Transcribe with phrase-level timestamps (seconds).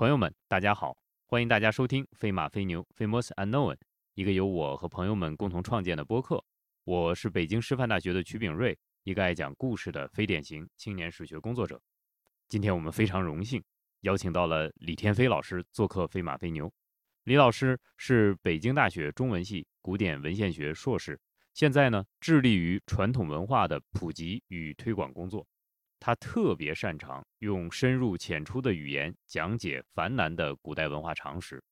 [0.00, 0.96] 朋友们，大家好！
[1.26, 3.74] 欢迎大家收听《飞马飞牛 Famous Unknown》，
[4.14, 6.42] 一个由我和朋友们共同创建的播客。
[6.84, 11.78] 我是北京师范大学的曲炳瑞，一个爱讲故事的非典型青年史学工作者。
[12.48, 13.62] 今天我们非常荣幸
[14.00, 16.66] 邀请到了李天飞老师做客《飞马飞牛》。
[17.24, 21.20] 李老师是北京大学中文系古典文献学硕士，
[21.52, 25.46] 现在呢致力于传统文化的普及与推广工作。
[26.00, 31.62] 他特别擅长用深入浅出的语言讲解繁难的古代文化常识。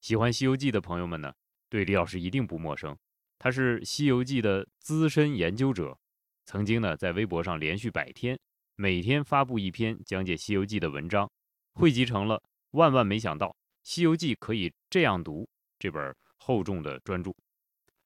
[0.00, 1.34] 喜欢《西游记》的朋友们呢，
[1.68, 2.96] 对李老师一定不陌生。
[3.36, 5.98] 他是《西游记》的资深研究者，
[6.46, 8.38] 曾经呢在微博上连续百天，
[8.76, 11.28] 每天发布一篇讲解《西游记》的文章，
[11.72, 12.36] 汇集成了
[12.70, 15.42] 《万万没想到西游记可以这样读》
[15.78, 17.34] 这本厚重的专著。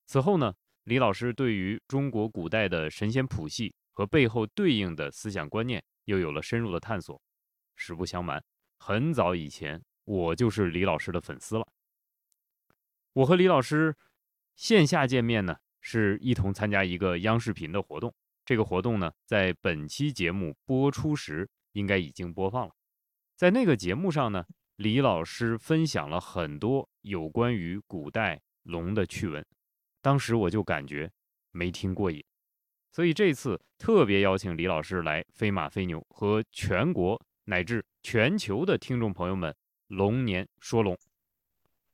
[0.07, 3.75] 此后呢，李老师对于中国古代的神仙谱系。
[3.99, 7.21] 和背后对应的思想观念又有了深入的探索。
[7.75, 8.41] 实不相瞒，
[8.79, 11.67] 很早以前我就是李老师的粉丝了。
[13.13, 13.97] 我和李老师
[14.55, 18.15] 线下见面呢，是一同参加一个央视频的活动。
[18.45, 22.73] 这个活动呢，在本期节目播出时应该已经播放了。
[23.35, 29.45] 在那个节目上呢，李老师分享了很多有关于古代龙的趣闻，
[30.01, 31.11] 当时我就感觉
[31.51, 32.25] 没听过瘾。
[32.99, 39.55] 所以这次特别邀请李老师来飞马飞牛，和全国乃至全球的听众朋友们
[39.87, 40.99] 龙年说龙。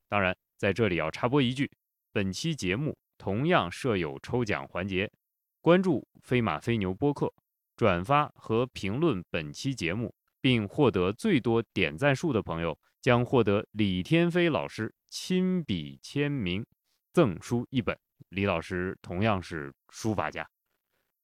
[0.09, 1.71] 当然，在这里要插播一句，
[2.11, 5.13] 本期节目同样设有抽奖环节，
[5.61, 7.31] 关注飞马飞牛播客，
[7.77, 16.65] 转发和评论本期节目，并获得最多点赞数的朋友，将获得李天飞老师亲笔签名
[17.13, 17.95] 赠书一本。
[18.31, 20.49] 李老师同样是书法家。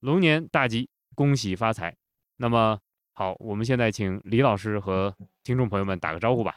[0.00, 1.94] 龙年大吉，恭喜发财。
[2.38, 2.78] 那么
[3.12, 6.56] 好，我们现在请李老师和听众朋友们打个招呼吧。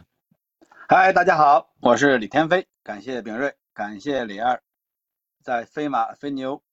[0.88, 4.62] 嗨，大家好，我是李天飞，感谢炳瑞，感谢李二，
[5.44, 6.64] 在飞马飞牛，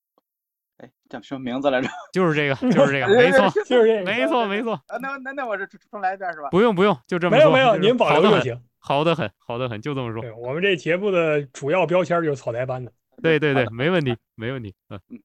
[0.77, 1.89] 哎，叫什么名字来着？
[2.15, 4.75] 就是这个，就是这个，没错， 就是这个，没错，没错。
[4.87, 6.51] 啊，那那那我这重来一遍是吧？
[6.51, 7.51] 不用不用，就这么说。
[7.51, 8.63] 没有没有，您保留就行。
[8.79, 10.23] 好的很，好的很，就这么说。
[10.23, 12.93] 对我们这节目的主要标签就是草台班子。
[13.21, 14.73] 对对对，没问题，没问题。
[14.89, 15.21] 嗯嗯。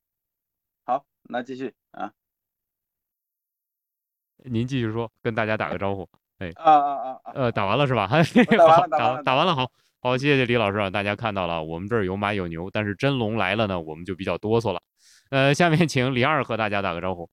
[1.28, 2.12] 那继续啊，
[4.44, 6.08] 您继续说，跟大家打个招呼。
[6.38, 8.08] 哎，啊啊啊呃，打完了是吧？
[8.08, 10.90] 打完了，打打完了，好好，谢谢李老师啊！
[10.90, 14.82] 大家看到了，我们这儿有马有牛，但是真龙来了呢，我们就比较哆嗦了。
[15.30, 17.28] 呃，下面请李二和大家打个招呼。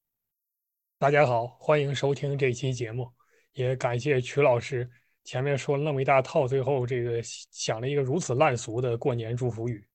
[0.99, 3.13] 大家好，欢迎收听这期节目，
[3.53, 4.89] 也感谢曲老师
[5.25, 9.87] 前面说了那么一大套，最后这个想了一个如此烂俗的过年祝福语，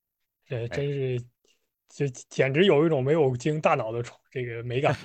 [0.45, 1.25] 这真是。
[1.89, 4.95] 就简直有一种没有经大脑的这个美感。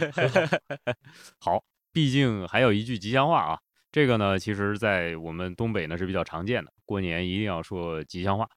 [1.38, 1.62] 好，
[1.92, 3.58] 毕竟还有一句吉祥话啊，
[3.90, 8.48] 这个呢，其实在我们东北呢是比较常见的，过年一定要说吉祥话。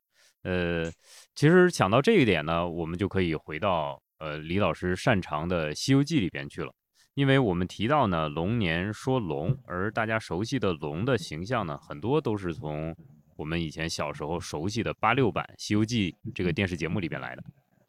[0.44, 0.92] 呃，
[1.34, 6.72] 其实想到这一点呢，我们就可以回到呃李老师擅长的《西游记》里边去了，
[7.16, 12.96] 因为我们提到呢龙年说龙，而大家熟悉的龙的形象呢，很多都是从
[13.38, 17.44] 我们以前小时候熟悉的八六版《西游记》这个电视节目里边来的。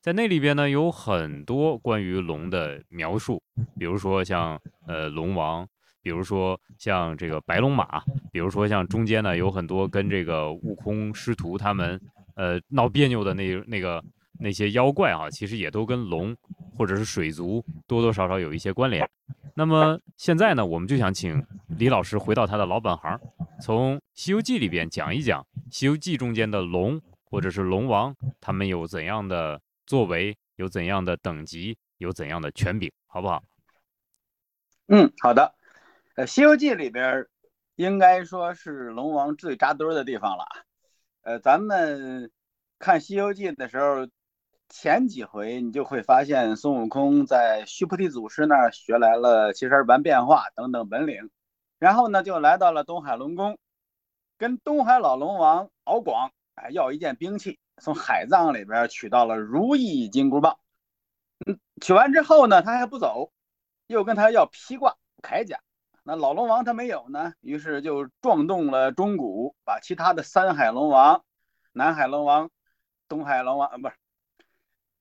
[0.06, 3.42] 在那里边呢，有很多关于龙的描述，
[3.76, 4.56] 比如说像
[4.86, 5.66] 呃龙王，
[6.00, 8.00] 比如说像这个白龙马，
[8.30, 12.00] 比如说像中间呢有很多跟这个悟空师徒他们
[12.36, 14.00] 呃闹别扭的那那个
[14.38, 16.36] 那些妖怪啊，其实也都跟龙
[16.76, 19.04] 或者是水族多多少少有一些关联。
[19.56, 21.44] 那么现在呢，我们就想请
[21.78, 23.20] 李老师回到他的老本行，
[23.60, 29.60] 从《西游记》里边讲一讲《西游记》中间的龙或者是龙王，他们有怎样的。
[29.86, 33.42] 作为有怎样的等级，有怎样的权柄，好不好？
[34.88, 35.54] 嗯，好的。
[36.16, 37.26] 呃，《西游记》里边
[37.76, 40.44] 应该说是龙王最扎堆的地方了。
[41.22, 42.30] 呃，咱们
[42.78, 44.08] 看《西游记》的时候，
[44.68, 51.30] 前几回你就会发现孙悟空在须菩提祖师那儿学来了七十二般变化等等本领，
[51.78, 53.58] 然后呢就来到了东海龙宫，
[54.38, 57.58] 跟东海老龙王敖广哎要一件兵器。
[57.78, 60.58] 从海藏里边取到了如意金箍棒，
[61.46, 63.32] 嗯，取完之后呢，他还不走，
[63.86, 65.60] 又跟他要披挂铠甲。
[66.02, 71.24] 那老龙王他没有呢，于是就撞动了钟鼓，把其他的三海龙王、
[71.72, 72.50] 南海龙王、
[73.08, 73.94] 东海龙王，不是，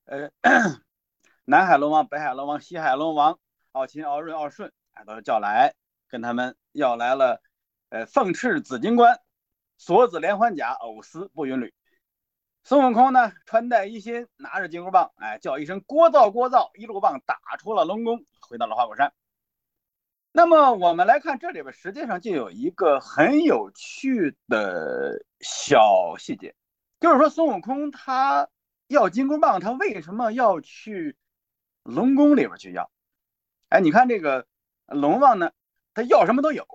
[0.05, 0.31] 呃，
[1.45, 3.39] 南海龙王、北海龙王、西海龙王、
[3.71, 5.75] 敖秦、敖润、敖顺，啊，都叫来，
[6.09, 7.41] 跟他们要来了，
[7.89, 9.21] 呃，凤翅紫金冠、
[9.77, 11.73] 锁子连环甲、藕丝步云履。
[12.67, 19.13] 孙悟空呢，穿戴一新，拿着金箍棒，哎，叫一声“聒噪聒噪”，一路棒打出了龙宫，回到了花果山。
[20.31, 26.55] 那么我们来看这里边，实际上就有一个很有趣的小细节，
[26.99, 28.49] 就是说孙悟空他
[28.87, 31.15] 要金箍棒，他为什么要去
[31.83, 32.89] 龙宫里边去要？
[33.69, 34.47] 哎，你看这个
[34.87, 35.51] 龙王呢，
[35.93, 36.65] 他要什么都有。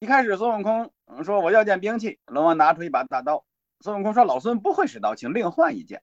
[0.00, 0.92] 一开始孙悟空
[1.24, 3.46] 说我要件兵器，龙王拿出一把大刀。
[3.80, 6.02] 孙悟空说老孙不会使刀，请另换一件。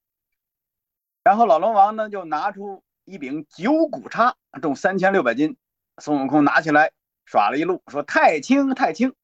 [1.24, 5.58] 然后老龙王呢就拿出一柄九股叉，重三千六百斤。
[5.98, 6.92] 孙悟空拿起来
[7.26, 9.16] 耍了一路，说太轻太轻。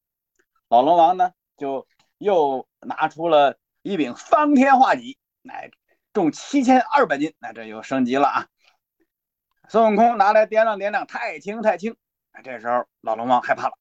[0.68, 1.86] 老龙王呢就
[2.18, 5.18] 又拿出了一柄方天画戟，
[5.48, 5.70] 哎，
[6.12, 8.46] 重七千二百斤，那这又升级了啊。
[9.68, 11.96] 孙悟空拿来掂量掂量，太轻太轻。
[12.42, 13.74] 这时候老龙王害怕了，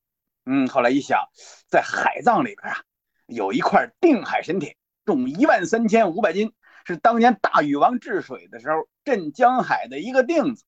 [0.46, 1.30] 嗯，后来一想，
[1.70, 2.84] 在海藏里边啊，
[3.30, 6.52] 有一块定海神铁，重一万三千五百斤，
[6.86, 10.66] 是当年大禹王治水的时候镇江海的一个定子。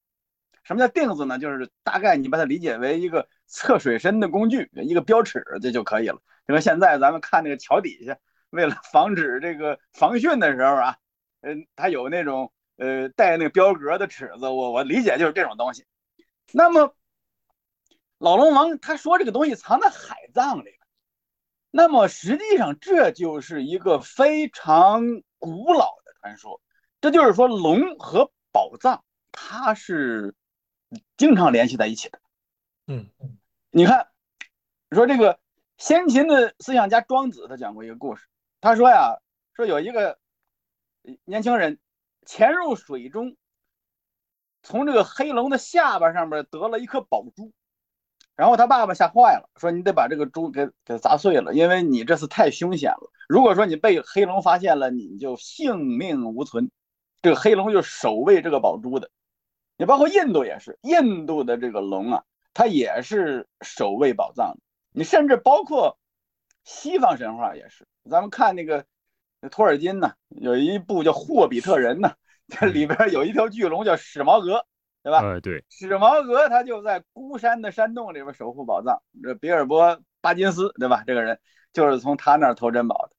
[0.64, 1.40] 什么叫定子呢？
[1.40, 6.22] 就是大概你把它理解为一个测水深的工具，一个标尺，这就可以了。
[6.48, 8.16] 就跟现在咱们看那个桥底下，
[8.52, 10.98] 为了防止这个防汛的时候啊，
[11.42, 15.86] 嗯，它有那种呃带那个标格的尺子，我我理解就是这种东西。
[16.52, 16.96] 那么
[18.20, 20.70] 老龙王他说这个东西藏在海葬里，
[21.72, 25.02] 那么实际上这就是一个非常
[25.40, 26.62] 古老的传说。
[27.00, 30.36] 这就是说龙和宝藏它是。
[31.16, 32.20] 经常联系在一起的，
[32.88, 33.10] 嗯，
[33.70, 34.10] 你看，
[34.92, 35.40] 说这个
[35.78, 38.28] 先秦的思想家庄子，他讲过一个故事。
[38.60, 39.22] 他说呀，
[39.54, 40.20] 说有一个
[41.24, 41.80] 年轻人
[42.26, 43.38] 潜入水中，
[44.64, 47.54] 从这个黑龙的下巴上面得了一颗宝珠，
[48.36, 53.12] 然后他爸爸吓坏了，说你得把这个猪给给砸碎了，因为你这次太凶险了。
[53.28, 56.72] 如果说你被黑龙发现了，你就性命无存。
[57.22, 59.10] 这个黑龙就守卫这个宝珠的。
[59.78, 62.24] 你包括印度也是，印度的这个龙啊，
[62.54, 64.60] 它也是守卫宝藏的。
[64.92, 65.98] 你甚至包括
[66.64, 68.86] 西方神话也是，咱们看那个
[69.52, 72.14] 托尔金呢，有一部叫《霍比特人》呢，
[72.48, 74.66] 这里边有一条巨龙叫史矛革，
[75.04, 75.20] 对吧？
[75.20, 79.02] 呃，对，史矛革他就在孤山的山洞里边守护宝藏。
[79.24, 81.04] 这比尔博巴金斯，对吧？
[81.06, 81.40] 这个人
[81.74, 83.16] 就是从他那儿偷珍宝的。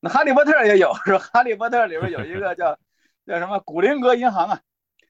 [0.00, 2.76] 那哈利波特也有，说哈利波特里边有一个叫
[3.24, 4.60] 叫什么古灵阁银行啊。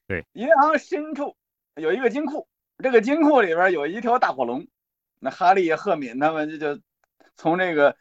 [0.07, 1.37] 对，银行深处
[1.77, 2.47] 有一个金库，
[2.79, 4.67] 这个金库里边有一条大火龙。
[5.19, 6.83] 那哈利、赫敏他们就就
[7.37, 7.97] 从这个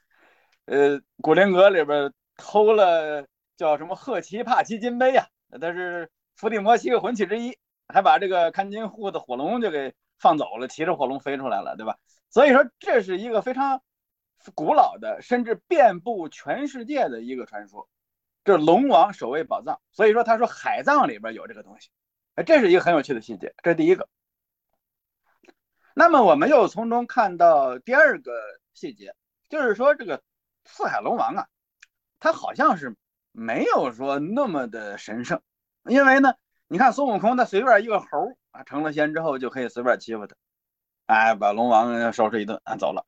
[0.66, 3.26] 呃古灵阁里边偷了
[3.56, 5.28] 叫什么赫奇帕奇金杯呀？
[5.62, 7.58] 他是伏地魔七个魂器之一，
[7.92, 11.98] 还把这个看金户的火龙就给放走了，骑着火龙飞出来了，对吧？
[12.30, 13.82] 所以说这是一个非常
[14.56, 17.90] 古老的，甚至遍布全世界的一个传说。
[18.44, 21.90] 这龙王守卫宝藏，所以说他说海葬里边有这个东西，
[22.36, 24.10] 哎，这是一个很有趣的细节，这是第一个。
[25.94, 28.32] 那么我们又从中看到第二个
[28.74, 29.14] 细节，
[29.50, 30.24] 就是说这个
[30.66, 31.48] 四海龙王啊，
[32.20, 32.96] 他好像是
[33.32, 35.42] 没有说那么的神圣，
[35.84, 36.34] 因为呢，
[36.72, 38.08] 你看孙悟空他随便一个猴
[38.52, 40.38] 啊，成了仙之后就可以随便欺负他，
[41.06, 43.06] 哎，把龙王收拾一顿啊走了。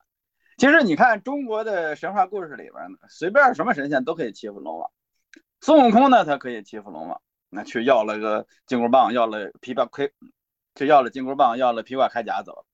[0.58, 4.90] 其实你看中国的神话故事里边呢，随便什么神仙都可以欺负龙王。
[5.62, 10.12] 孙悟空呢，他可以欺负龙王，那去要了个金箍棒，要了琵琶盔，
[10.74, 12.66] 去要了金箍棒，要了琵琶铠甲走。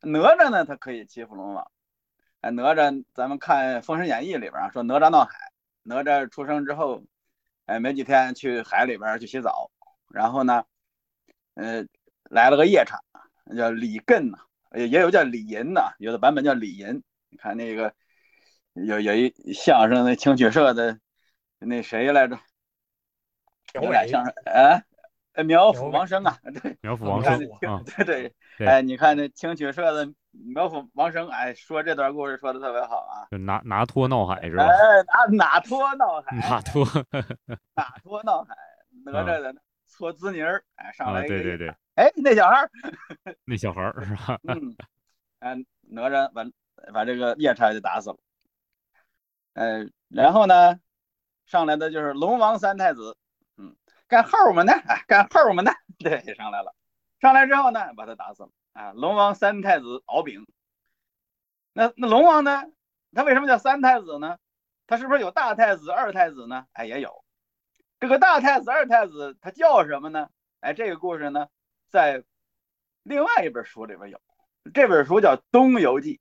[0.00, 1.70] 哪吒呢，他可以欺负龙王。
[2.40, 7.04] 哎，哪吒，咱们看《封神演义》里边啊，说哪吒闹海，哪吒出生之后，
[7.66, 9.70] 哎，没几天去海里边去洗澡，
[10.10, 10.64] 然后呢，
[11.54, 11.84] 呃，
[12.30, 13.00] 来了个夜叉，
[13.56, 14.38] 叫李艮呐，
[14.74, 17.02] 也也有叫李银呐，有的版本叫李银。
[17.30, 17.94] 你看那个
[18.74, 20.98] 有有一相声那清曲社的。
[21.62, 22.38] 那谁来着？
[23.74, 24.82] 有俩相声，哎，
[25.44, 27.38] 苗阜王声啊，对，苗阜王声，
[27.98, 34.64] 对对，哎，你看那清曲社的苗阜王声，哎，说这段故事说的特别好啊，就拿拿托闹海是吧？
[34.64, 34.72] 哎，
[35.28, 36.82] 拿拿托闹海， 拿托，
[37.74, 38.56] 拿托闹海，
[39.04, 39.54] 哪吒的
[40.00, 42.70] 搓滋泥儿，哎，上来对对对，哎，那小孩儿，
[43.44, 44.40] 那小孩儿是吧？
[44.48, 44.74] 嗯，
[45.40, 46.42] 哎，哪吒把
[46.90, 48.16] 把这个夜叉就打死了，
[49.52, 50.80] 呃，然后呢？
[51.44, 53.14] 上来的就是龙王三太子，
[53.58, 53.76] 嗯，
[54.08, 56.74] 干后门的，哎，干后门的， 对，上来了。
[57.20, 58.50] 上来之后呢，把他打死了。
[58.72, 60.46] 啊，龙王三太子敖丙。
[61.74, 62.64] 那那龙王呢？
[63.12, 64.38] 他为什么叫三太子呢？
[64.86, 66.64] 他是不是有大太子、二太子呢？
[66.72, 67.22] 哎，也有。
[68.00, 70.28] 这个大太子、二太子他叫什么呢？
[70.60, 71.46] 哎，这个故事呢，
[71.90, 72.24] 在
[73.02, 74.18] 另外一本书里边有。
[74.74, 76.14] 这本书叫《东游记》。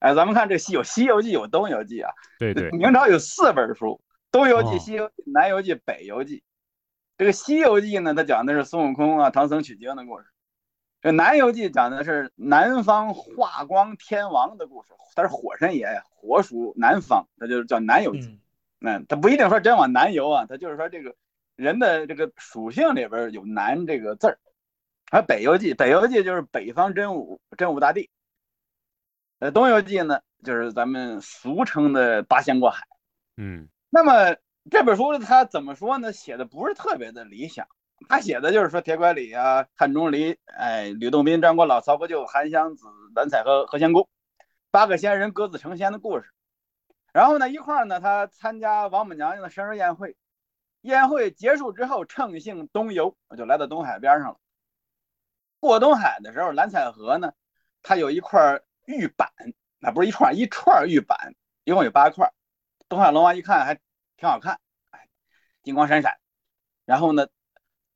[0.00, 2.12] 哎，咱们看这西有《西游记》，有《东游记》啊。
[2.38, 2.70] 对对。
[2.70, 4.00] 明朝有四本书。
[4.32, 6.42] 东游记、西游记、南游记、北游记，
[7.18, 10.26] 这个西游记呢，它讲的是孙悟空啊、唐僧取经的故事。
[11.02, 18.28] 这《南游记》讲的是南方化光天王的故事，他是火神爷，火属南方，他就是叫《南游记》。
[18.80, 21.14] 那他不一定说真往南游啊，他就是说这个
[21.54, 24.38] 人的这个属性里边有“南”这个字儿。
[25.12, 28.08] 而《北游记》，《北游记》就是北方真武，真武大帝。
[29.38, 32.86] 呃，《东游记》呢，就是咱们俗称的八仙过海。
[33.36, 34.36] 嗯，那么
[34.70, 36.12] 这本书他怎么说呢？
[36.12, 37.66] 写的不是特别的理想。
[38.08, 44.08] 他写的就是说铁拐李啊、汉钟离、哎、吕洞宾、张果老、曹国舅、韩湘子、蓝采和何仙姑
[44.70, 46.30] 八个仙人各自成仙的故事。
[47.12, 50.16] 然后呢，一块儿呢，他参加王母娘娘的生日宴会。
[50.82, 54.38] 宴会结束之后，乘兴东游，就来到东海边上了。
[55.58, 57.32] 过东海的时候，蓝采和呢，
[57.82, 59.30] 他有一块玉板，
[59.78, 62.32] 那不是一串，一串玉板，一共有八块。
[62.88, 63.74] 东海龙王一看还
[64.16, 64.58] 挺好看，
[64.90, 65.08] 哎，
[65.62, 66.18] 金光闪闪。
[66.84, 67.26] 然后呢？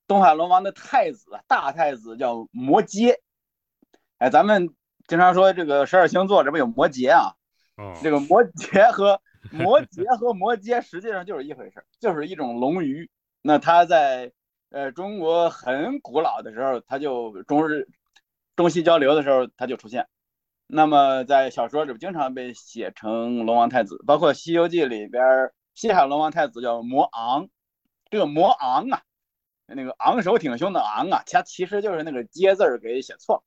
[0.06, 3.16] 东海龙王的太子，大太子叫摩羯，
[4.18, 4.75] 哎，咱们
[5.06, 7.33] 经常说这个十二星座这不有摩羯啊？
[8.02, 13.11] 这个摩羯和摩羯和摩羯实际上就是一回事儿，就是一种龙鱼。
[13.43, 14.33] 那它在
[14.71, 17.88] 呃中国很古老的时候，它就中日
[18.57, 20.09] 中西交流的时候，它就出现。
[20.66, 27.49] 那么在小说里经常被写成龙王太子，包括《西游记》里边西海龙王太子叫摩昂，
[28.11, 29.02] 这个摩昂啊。
[29.66, 33.43] 那个昂首挺胸的昂啊，它其实就是那个“接”字儿给写错了。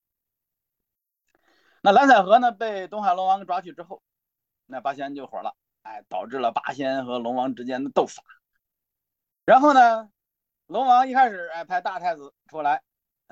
[1.82, 4.02] 那蓝采和呢，被东海龙王抓去之后，
[4.68, 8.22] 那八仙就火了，哎，导致了八仙和龙王之间的斗法。
[9.46, 10.10] 然后呢，
[10.68, 12.84] 龙王一开始哎派大太子出来，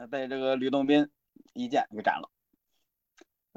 [0.10, 1.12] 被这个吕洞宾
[1.54, 2.30] 一剑给斩了。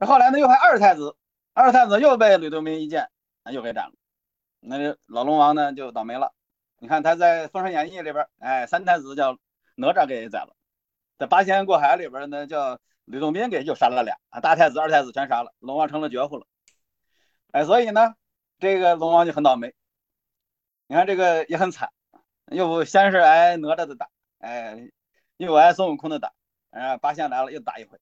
[0.06, 1.16] 后来呢，又派二太子，
[1.54, 3.08] 二太子又被吕洞宾一剑
[3.50, 3.92] 又给斩了。
[4.60, 6.34] 那老龙王呢就倒霉了。
[6.80, 9.38] 你看他在《封神演义》里边，哎，三太子叫
[9.76, 10.56] 哪吒给宰了，
[11.16, 16.46] 在八仙过海里边呢，叫吕洞宾给又杀了俩，大太子、二太子全杀了，龙王成了绝户了。
[17.58, 18.14] 哎，所以呢，
[18.60, 19.74] 这个龙王就很倒霉。
[20.86, 21.90] 你看这个也很惨，
[22.52, 24.88] 又先是挨哪吒的打，哎，
[25.38, 26.32] 又挨孙悟空的打，
[26.70, 27.98] 然后，八仙来了又打一回。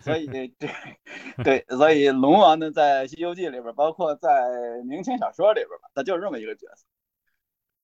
[0.00, 0.26] 所以
[0.58, 0.70] 这
[1.44, 4.48] 对，所以龙王呢，在《西游记》里边，包括在
[4.86, 6.86] 明清小说里边吧，他就是这么一个角色。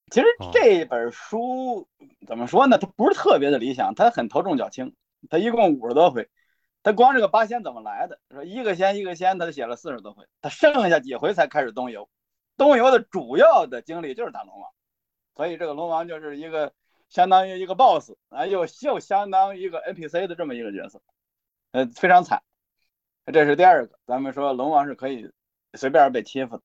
[0.09, 1.87] 其实这本书
[2.25, 2.79] 怎么说呢？
[2.79, 4.95] 它不是特别的理想，它很头重脚轻。
[5.29, 6.27] 它一共五十多回，
[6.85, 8.19] 他光这个八仙怎么来的？
[8.29, 12.07] 说一个仙一个仙，他写了四十多回，他剩下几回才开始东游。
[12.57, 14.69] 东游的主要的经历就是打龙王，
[15.35, 16.73] 所以这个龙王就是一个
[17.09, 21.01] 相当于一个 boss 啊，又又相当于一个 NPC 的这么一个角色，
[21.71, 22.43] 呃，非常惨。
[23.33, 25.31] 这是第二个，咱们说龙王是可以
[25.73, 26.63] 随便被欺负的。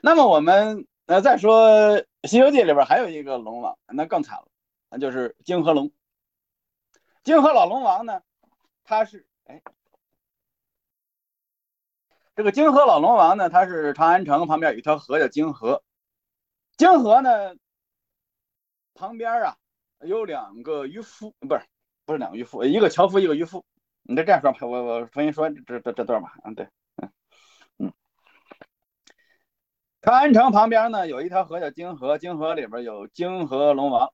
[0.00, 0.86] 那么我们。
[1.08, 4.48] 那再说《西游记》里边还有一个龙王，那更惨了，
[4.90, 5.92] 那就是泾河龙。
[7.22, 8.22] 泾河老龙王呢，
[8.86, 9.60] 他是哎，
[12.36, 15.82] 这个泾河老龙王呢，他是长安城旁边有一条河叫泾河。
[16.76, 17.56] 泾河呢
[18.94, 19.56] 旁边啊
[20.00, 21.62] 有两个渔夫，不是
[22.04, 23.64] 不是两个渔夫，一个樵夫，一个渔夫。
[24.02, 26.68] 你这这样说吧，我我重新说这这这段吧，嗯对。
[26.96, 27.12] 嗯
[27.78, 27.92] 嗯
[30.00, 34.12] 长安城旁边呢，有一条河叫泾河，泾河里边有泾河龙王。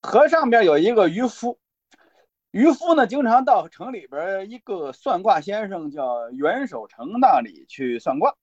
[0.00, 1.60] 河上边有一个渔夫，
[2.52, 8.34] 渔夫呢经常到城里边一个算卦先生叫袁守诚那里去算卦。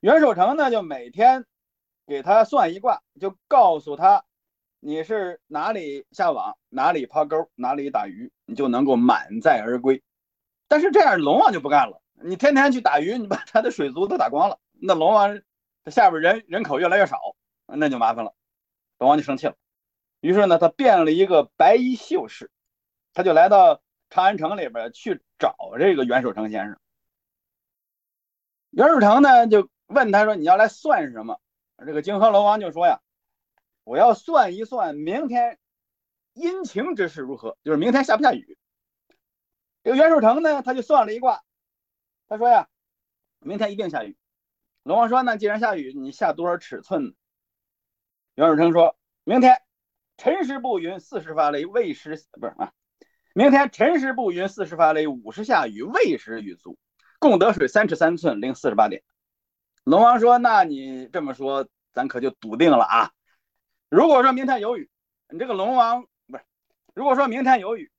[0.00, 1.44] 袁守诚呢就每天
[2.06, 4.24] 给他算一卦，就告诉他
[4.80, 10.02] 你是哪里下网，哪里抛钩，哪里打鱼，你就能够满载而归。
[10.66, 12.00] 但是这样龙王就不干了。
[12.14, 15.38] 你天天去打鱼，你把他的水族都打光了，那龙王
[15.84, 17.18] 他下边人人口越来越少，
[17.66, 18.32] 那就麻烦了。
[18.96, 19.54] 龙王就生气了，
[20.20, 22.50] 于是呢，他变了一个白衣秀士，
[23.14, 26.78] 他就来到长安城里边去找这个袁守诚先生。
[28.70, 31.40] 袁守诚呢就问他说：“你要来算什么？”
[31.84, 33.00] 这个泾河龙王就说：“呀，
[33.84, 35.58] 我要算一算明天
[36.32, 38.56] 阴晴之事如何，就是明天下不下雨。”
[39.84, 41.42] 这个袁守诚呢，他就算了一卦。
[42.28, 42.68] 他说呀，
[43.40, 44.16] 明天一定下雨。
[44.84, 47.14] 龙王说：“那既然下雨，你下多少尺寸？”
[48.36, 49.60] 袁守诚说：“明天
[50.16, 52.72] 辰时不云，巳时发雷，未时不是啊，
[53.34, 56.78] 明天辰时不云，巳时发雷，午时下雨，未时雨足，
[57.18, 59.02] 共得水三尺三寸零四十八点。”
[59.84, 63.10] 龙王说：“那你这么说，咱可就笃定了啊。
[63.88, 64.90] 如果说明天有雨，
[65.28, 66.44] 你这个龙王不是；
[66.94, 67.90] 如果说明天有雨，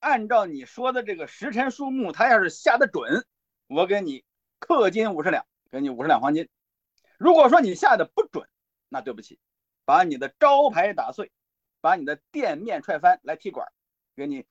[0.00, 3.26] 按照你说的这个时辰数目，它要是下的准。”
[3.68, 4.24] 我给你
[4.58, 6.48] 氪金五十两，给你五十两黄金。
[7.18, 8.48] 如果说你下的不准，
[8.88, 9.38] 那对不起，
[9.84, 11.30] 把你的招牌打碎，
[11.82, 13.68] 把你的店面踹翻来踢馆，
[14.16, 14.46] 给你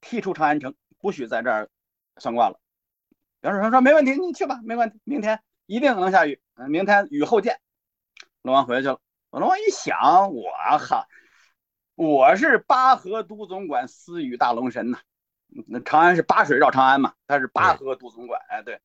[0.00, 1.68] 踢出长安城，不许在这儿
[2.16, 2.58] 算卦了。
[3.40, 7.60] 袁世成说没问题，你去吧，没问题，明天一定能下雨，嗯，明天雨后见。
[8.42, 9.00] 龙王回去了，
[9.30, 11.06] 龙王一想，我哈，
[11.94, 14.98] 我是八河都总管司雨大龙神呐。
[15.66, 18.80] 那长安是八水绕长安嘛，他是八河都总管，哎，对，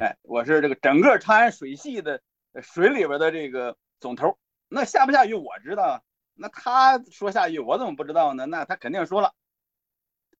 [0.00, 2.20] 哎，我是这个整个长安水系的
[2.60, 4.38] 水里边的这个总头。
[4.68, 6.02] 那下不下雨我知道，
[6.34, 8.46] 那他说下雨我怎么不知道呢？
[8.46, 9.32] 那他肯定说了。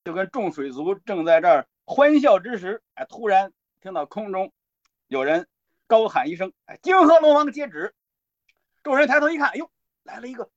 [0.08, 4.54] 就跟众水族正在这儿欢笑之时，哎，突然听到空中
[5.06, 5.46] 有人
[5.86, 7.94] 高喊一声：“哎，泾河龙王接旨！”
[8.82, 9.70] 众人抬头一看，哎呦，
[10.04, 10.50] 来了一个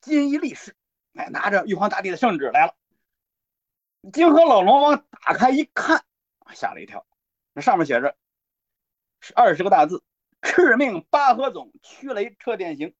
[0.00, 0.74] 金衣力士，
[1.12, 2.74] 哎，拿着玉皇大帝的圣旨来了。
[4.10, 6.02] 泾河老龙王打开一看，
[6.54, 7.06] 吓了一跳。
[7.52, 8.16] 那上面写着
[9.20, 10.02] 是二十个大字
[10.40, 12.94] ：“敕命八河总驱雷撤电行，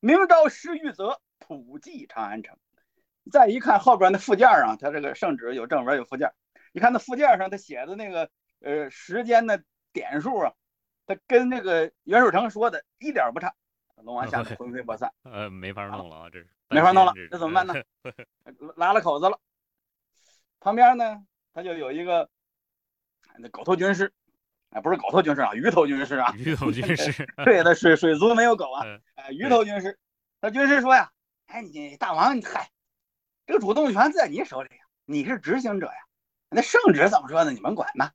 [0.00, 2.56] 明朝施玉泽普济长安城。”
[3.30, 6.32] 再一看后边那附件啊，他这个圣旨有正文有附件。
[6.72, 8.28] 你看那附件上他写的那个
[8.60, 9.62] 呃时间的
[9.92, 10.52] 点数啊，
[11.06, 13.54] 他跟那个袁守诚说的一点不差。
[14.04, 15.12] 龙王吓得魂飞魄散。
[15.22, 17.74] 呃，没法弄了啊，这是没法弄了，这怎么办呢？
[18.74, 19.38] 拉了口子了。
[20.58, 21.24] 旁边呢，
[21.54, 22.28] 他就有一个
[23.38, 24.12] 那狗头军师，
[24.70, 28.82] 哎，不是狗头军师啊，鱼头军师啊，鱼头军师， 对，那水水族没有狗啊，
[29.14, 29.96] 哎，鱼头军师。
[30.40, 31.12] 那军师说呀，
[31.46, 32.71] 哎，你大王，你嗨，
[33.52, 34.70] 这个主动权在你手里，
[35.04, 35.92] 你是执行者呀。
[36.48, 37.52] 那圣旨怎么说呢？
[37.52, 38.10] 你们管呢？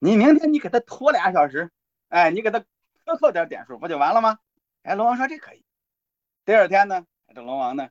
[0.00, 1.70] 你明天你给他拖俩小时，
[2.08, 4.40] 哎，你给他克扣点点数，不就完了吗？
[4.82, 5.64] 哎，龙王说这可以。
[6.44, 7.88] 第二天呢，这龙王呢，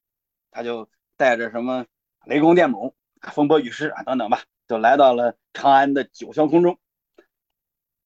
[0.51, 1.85] 他就带着什么
[2.25, 2.93] 雷公电母。
[3.31, 6.77] 风波雨势啊，等等吧，就来到了长安的九霄空中。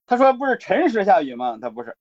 [0.06, 1.58] 他说：“不是辰时下雨吗？
[1.60, 1.98] 他不是，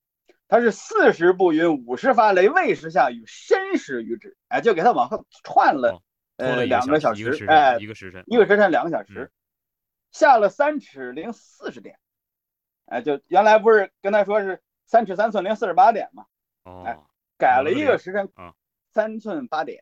[0.46, 4.36] 他是巳时不云，午时发雷，未时下雨，申时雨止。
[4.48, 6.02] 哎，就给他往后串了
[6.36, 9.30] 呃两个小时，哎，一个时辰，一个时辰两个小时，
[10.12, 11.98] 下了三尺零四十点。
[12.86, 16.26] 哎，就原来不是跟他说是三尺三寸零四十八点嘛？
[16.84, 16.98] 哎，
[17.38, 18.28] 改了一个时辰，
[18.92, 19.80] 三寸八点。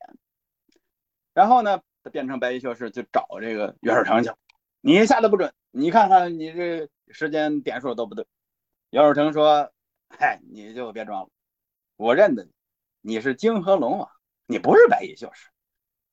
[1.33, 4.31] 然后呢？”他变成白衣秀士就找这个袁守诚去，
[4.83, 8.27] 你下的不准，你看看你这时间点数都不对。
[8.90, 9.73] 袁守诚说
[10.19, 11.31] ：“嗨，你就别装了，
[11.97, 12.51] 我认得你，
[13.01, 14.11] 你是泾河龙王，
[14.45, 15.49] 你不是白衣秀士，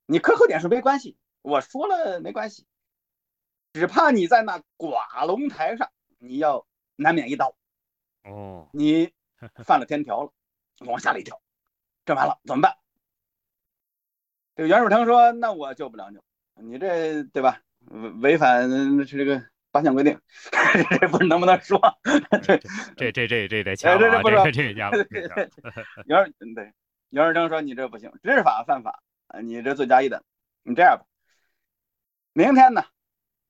[0.06, 2.66] 你克扣点数没关系，我说了没关系，
[3.72, 7.54] 只怕你在那寡龙台上，你要难免一刀。
[8.24, 9.12] 哦，你
[9.64, 10.32] 犯了天条了。”
[10.80, 11.40] 龙王吓了一跳，
[12.04, 12.74] 这完了怎么办？
[14.56, 16.18] 这个袁守诚说：“那我救不了你，
[16.54, 17.60] 你这对吧？
[18.20, 18.68] 违反
[19.06, 20.20] 是这个八项规定，
[21.00, 21.80] 这不是能不能说？
[22.42, 22.58] 这
[22.96, 24.50] 这这这这得掐了这！
[24.50, 25.04] 这这掐了。
[26.06, 26.72] 袁对
[27.10, 28.98] 袁守诚说：你这不行，知法犯法啊！
[29.40, 30.22] 你这罪加一等。
[30.62, 31.06] 你这样吧，
[32.32, 32.84] 明天呢，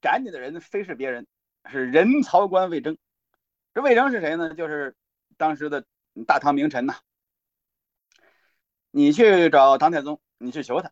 [0.01, 1.27] 斩你的人非是别人，
[1.71, 2.97] 是人曹官魏征。
[3.75, 4.55] 这魏征是谁呢？
[4.55, 4.97] 就是
[5.37, 5.85] 当时的
[6.27, 6.95] 大唐名臣呐。
[8.91, 10.91] 你去找唐太宗。”你去求他，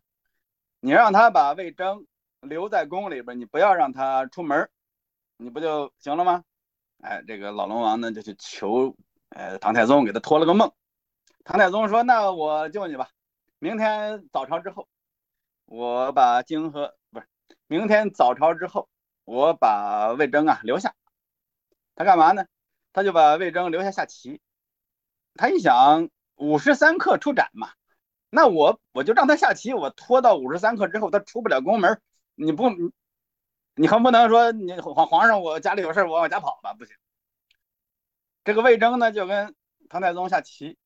[0.79, 2.07] 你让他把魏征
[2.39, 4.69] 留在宫里边，你不要让他出门，
[5.35, 6.45] 你不就行了吗？
[7.01, 8.95] 哎，这个老龙王呢就去求，
[9.31, 10.71] 呃，唐太宗给他托了个梦。
[11.43, 13.09] 唐太宗说：“那我救你吧，
[13.63, 14.87] 明天早朝之后，
[15.65, 17.27] 我把泾河不是，
[17.67, 18.89] 明天早朝之后，
[19.23, 20.95] 我把魏征啊留下。
[21.93, 22.47] 他干嘛呢？
[22.91, 24.41] 他就把魏征留下下棋。
[25.35, 27.69] 他一想，五十三刻出斩嘛。”
[28.31, 32.01] 那我我就让他下棋，我拖到五十三刻之后，他出不了宫门。
[32.33, 32.67] 你不，
[33.75, 36.73] 你还不能说你皇皇上，我家里有事，我往家跑吧？
[36.73, 36.95] 不行。
[38.43, 39.53] 这个魏征呢，就跟
[39.87, 40.79] 唐太宗下棋，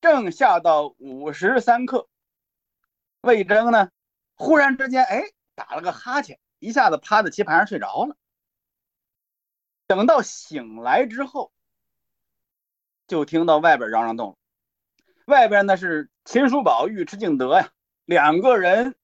[0.00, 2.08] 正下到五十三刻，
[3.22, 3.90] 魏征呢，
[4.34, 5.22] 忽然之间，哎，
[5.54, 8.16] 打了个哈欠，一下子趴在棋盘上睡着了。
[9.86, 11.52] 等到醒来之后，
[13.06, 14.36] 就听到外边嚷嚷动了。
[15.26, 17.70] 外边呢是秦叔宝、尉迟敬德呀，
[18.04, 18.96] 两个人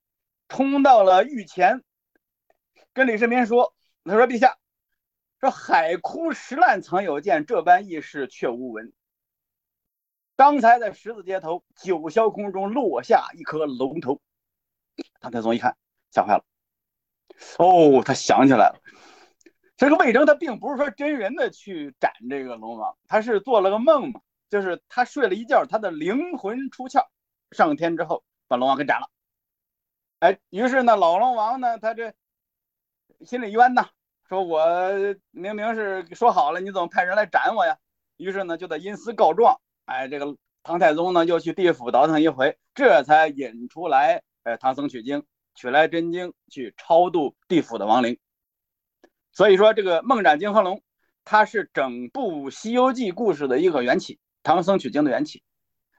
[0.48, 1.84] 冲到了御前，
[2.92, 3.72] 跟李世民说
[4.04, 4.58] ：“他说陛下，
[5.40, 8.92] 说海枯石烂曾有见，这般异事却无闻。
[10.38, 14.20] 刚才在十字街头九霄空中落下一颗龙头。”
[15.20, 15.76] 唐太宗一看，
[16.12, 16.44] 吓坏了。
[17.58, 18.80] 哦，他想起来了，
[19.76, 24.20] 这个魏征他并不是说真人的去斩这个龙王，他是做了个梦嘛。
[24.48, 27.04] 就是他睡了一觉，他的灵魂出窍，
[27.50, 29.10] 上天之后把龙王给斩了。
[30.20, 32.14] 哎，于是呢，老龙王呢，他这
[33.26, 33.88] 心里冤呐，
[34.28, 34.64] 说我
[35.32, 37.76] 明明是说好了，你怎么派人来斩我呀？
[38.16, 39.60] 于是呢，就在阴司告状。
[39.88, 45.24] 哎，这个唐太宗呢，又去地府倒腾一回，这才引出来，哎，唐僧取经，
[45.54, 48.18] 取来真经去超度地府的亡灵。
[49.32, 50.82] 所以说，这个梦斩金河龙，
[51.24, 55.42] 它是整部《西游记》故事的一个缘起，唐僧取经的缘起。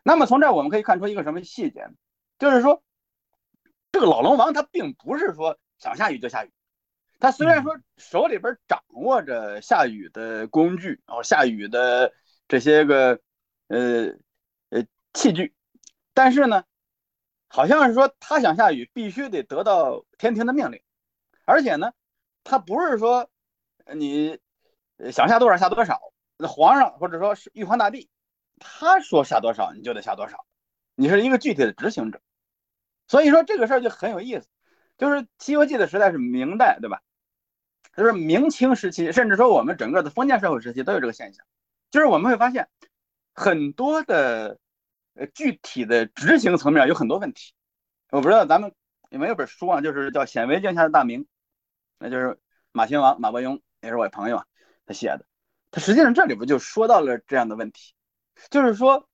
[0.04, 1.94] 那么从这儿我们可以看出一个什么细节呢？
[2.38, 2.84] 就是说，
[3.92, 6.52] 这个老龙王他并不是说想下雨就下雨，
[7.20, 12.14] 他虽然说手里边掌握着下雨的工具，然后下雨的
[12.48, 13.20] 这些个
[13.70, 14.14] 呃
[14.70, 15.56] 呃器具，
[16.14, 16.66] 但是呢，
[17.48, 20.82] 好像是说他想下雨必须得得到天庭的命令，
[21.46, 21.94] 而且呢。
[22.42, 23.30] 他不是说
[23.94, 24.40] 你
[25.12, 26.00] 想下多少下多少，
[26.38, 28.10] 那皇上或者说是玉皇大帝，
[28.58, 30.46] 他说下多少你就得下多少，
[30.96, 32.22] 你是一个具体的执行者。
[33.08, 34.48] 所以说这个事儿就很有意思，
[34.98, 37.02] 就是《西游记》的时代是明代，对吧？
[37.96, 41.46] 就是明清时期，甚至说我们整个的封建社会时期都有这个现象，
[41.92, 42.68] 就是我们会发现
[43.34, 44.60] 很多的
[45.16, 47.54] 呃具体的执行层面有很多问题。
[48.12, 48.74] 我不知道咱们
[49.10, 51.24] 有没有本书啊，就是叫《显微镜下的大明》。
[52.00, 52.40] 那就是
[52.72, 54.46] 马新王马伯庸，也是我朋友啊，
[54.86, 55.26] 他写的。
[55.72, 57.94] 他实际上这里不就说到了这样的问题，
[58.50, 59.08] 就是说，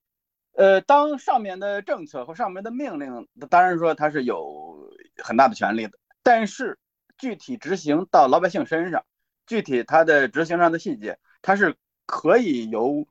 [0.53, 4.89] 呃，当上面的政策和上面的命令，当然说他是有
[5.21, 6.79] 很大的权利的，但是
[7.17, 9.03] 具体执行到老百姓身上，
[9.45, 11.75] 具体他的执行上的细节，他是
[12.05, 13.05] 可以由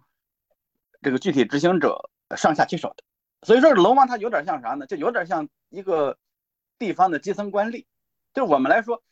[1.05, 3.05] 这个具体执行者上下其手的。
[3.43, 4.87] 所以说，龙王他有点像啥呢？
[4.87, 6.19] 就有点像一个
[6.79, 7.85] 地方的基层官吏，
[8.33, 9.03] 对我们来说。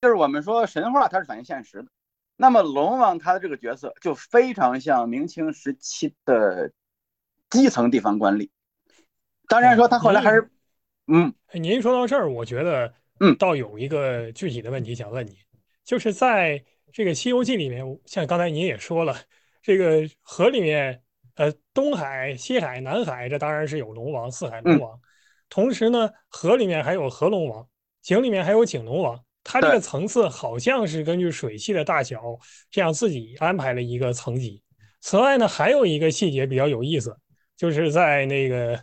[0.00, 1.86] 就是我们说神话，它是反映现实的。
[2.36, 6.72] 那么龙王他的这个角色就非常像明清时期的
[7.48, 8.50] 基层地方官吏。
[9.48, 10.50] 当然说他后来还是，
[11.06, 15.38] 嗯，您说到这儿，我觉得，嗯，倒有一个具体的问题想问你，
[15.84, 19.16] 就是在这个《西游记》里面，像刚才您也说了，
[19.64, 21.02] 这个河里面，
[21.36, 25.00] 呃，东海、西海、南海，这当然是有龙王，四海龙王。
[25.48, 27.66] 同时呢，河里面还有河龙王，
[28.02, 29.18] 井里面还有井龙王。
[29.42, 32.20] 它这个层次好像是根据水系的大小
[32.70, 34.62] 这样自己安排了一个层级。
[35.00, 37.16] 此外呢，还有一个细节比较有意思，
[37.56, 38.78] 就是在那个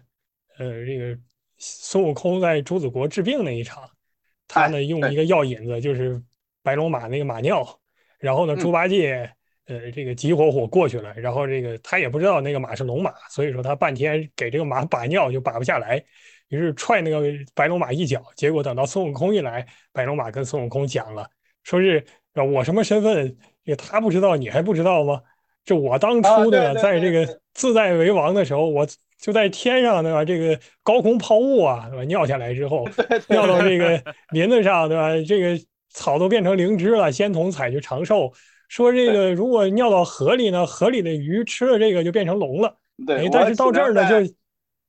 [0.57, 1.15] 呃这个
[1.59, 3.87] 孙悟空在朱子国治病那一场，
[4.47, 6.19] 他呢用一个药引子，就是
[6.63, 7.79] 白龙马那个马尿，
[8.17, 9.31] 然后呢猪八戒
[9.67, 16.03] 呃这个急火火过去了，然后这个他也不知道那个马是龙马，所以说他半天给这个马把尿就把不下来。
[16.49, 17.23] 于是踹那个
[17.55, 21.25] 白龙马一脚，结果等到孙悟空一来，白龙马跟孙悟空讲了，
[21.63, 25.21] 说是我什么身份，这他不知道，你还不知道吗？
[25.63, 28.85] 这我当初呢在这个自在为王的时候，我
[29.17, 30.25] 就在天上对吧？
[30.25, 32.03] 这个高空抛物啊，对吧？
[32.03, 32.85] 尿下来之后，
[33.29, 35.09] 尿到这个 林子上，对吧？
[35.25, 35.57] 这个
[35.91, 38.33] 草都变成灵芝了，仙童采去长寿。
[38.71, 42.77] 说这个如果尿到河里呢，河里的鱼吃了这个就变成龙了。
[43.05, 44.33] 对，但是到这儿呢就。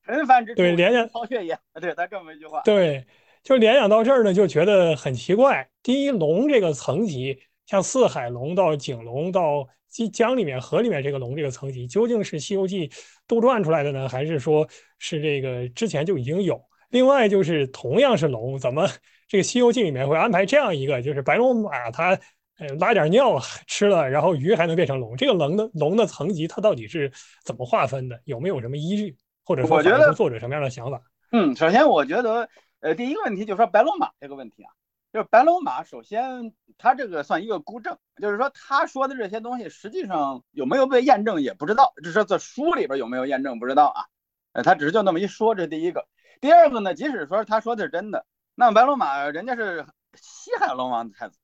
[0.05, 3.07] 陈繁之对联想掏血液，对他这么一句话，对，
[3.45, 5.69] 就联想到这儿呢，就觉得很奇怪。
[5.81, 9.65] 第一，龙这个层级，像四海龙到景龙到
[10.13, 12.89] 江里面、河里面这个龙这个层级，究竟是《西游记》
[13.29, 14.69] 杜撰出来的呢，还是说
[14.99, 16.61] 是这个之前就已经有？
[16.91, 18.89] 另外就是同样是龙，怎么
[19.29, 22.19] 这个《西游记》里面会安排这样一个，就是白龙马它
[22.63, 25.17] 呃拉点尿 吃了，然后鱼还能变成龙？
[25.17, 27.13] 这个龙的龙的层级它到底是
[27.45, 28.21] 怎么划分的？
[28.25, 29.17] 有没有什么依据？
[29.45, 31.03] 或者说，我觉得作者什么样的想法？
[31.33, 32.49] 嗯，首先我觉得，
[32.81, 34.71] 呃，第一个问题就是说白龙马这个问题啊，
[35.13, 44.05] 就是白龙马，首先它这个算一个孤证，就是说他说的这些东西实际上有没有被验证也不知道，只是在书里边有没有验证不知道啊，
[44.53, 46.07] 呃，他只是就那么一说，这是第一个。
[46.41, 51.39] 第二个呢，即使说他说的是真的，那白龙马人家是西海龙王的太子，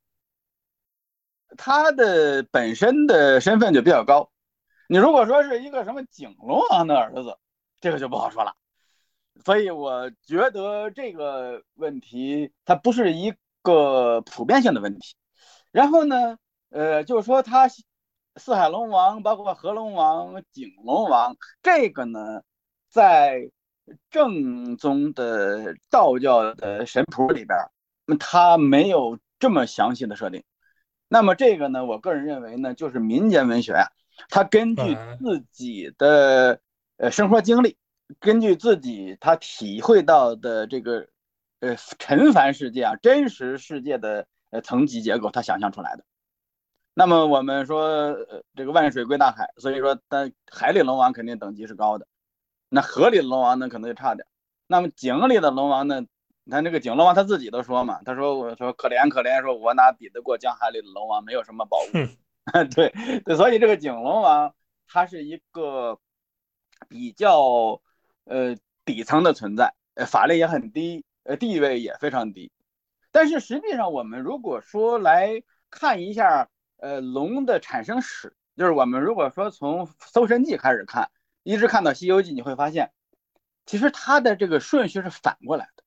[1.56, 4.30] 他的本身的身份就比较高，
[4.88, 7.36] 你如果说是一个什么景龙王的儿子。
[7.80, 8.54] 这个就不好说了，
[9.44, 13.32] 所以我觉得这个问题它不是一
[13.62, 15.14] 个普遍性的问题。
[15.70, 16.38] 然后呢，
[16.70, 17.68] 呃，就是说他
[18.34, 22.42] 四海龙王，包括河龙王、景龙王，这个呢，
[22.90, 23.48] 在
[24.10, 30.42] 正宗的道教的神谱里边，它没有这么详细的设定。
[31.08, 33.88] 那么这个呢，我个人认为呢，就是民间文学呀，
[34.28, 36.60] 它根据自己的。
[37.00, 37.76] 呃，生活经历，
[38.18, 41.06] 根据自己他体会到的这个
[41.60, 46.02] 呃尘凡世界啊，真实世界的呃层级结构，他想象出来的。
[46.94, 52.08] 那么我们说，呃，这个万水归大海，所以说，但海里龙王肯定等级是高的，
[52.68, 54.26] 那河里的龙王呢可能就差点。
[54.66, 56.04] 那么井里的龙王呢，
[56.48, 61.92] 你看这个井龙王他自己都说嘛，他说我说可怜可怜，说我哪比得过江海里的龙王，没有什么宝物。
[62.74, 64.52] 对对，所以这个井龙王
[64.88, 66.00] 他是一个。
[66.88, 67.82] 比较
[68.24, 72.52] 呃底层的存在，呃法力也很低，呃地位也非常低。
[73.10, 81.10] 但是实际上，我们如果说来看一下呃龙的产生史，就是我们如果说从《搜神记》开始看，
[81.42, 82.92] 一直看到《西游记》，你会发现，
[83.66, 85.82] 其实它的这个顺序是反过来的，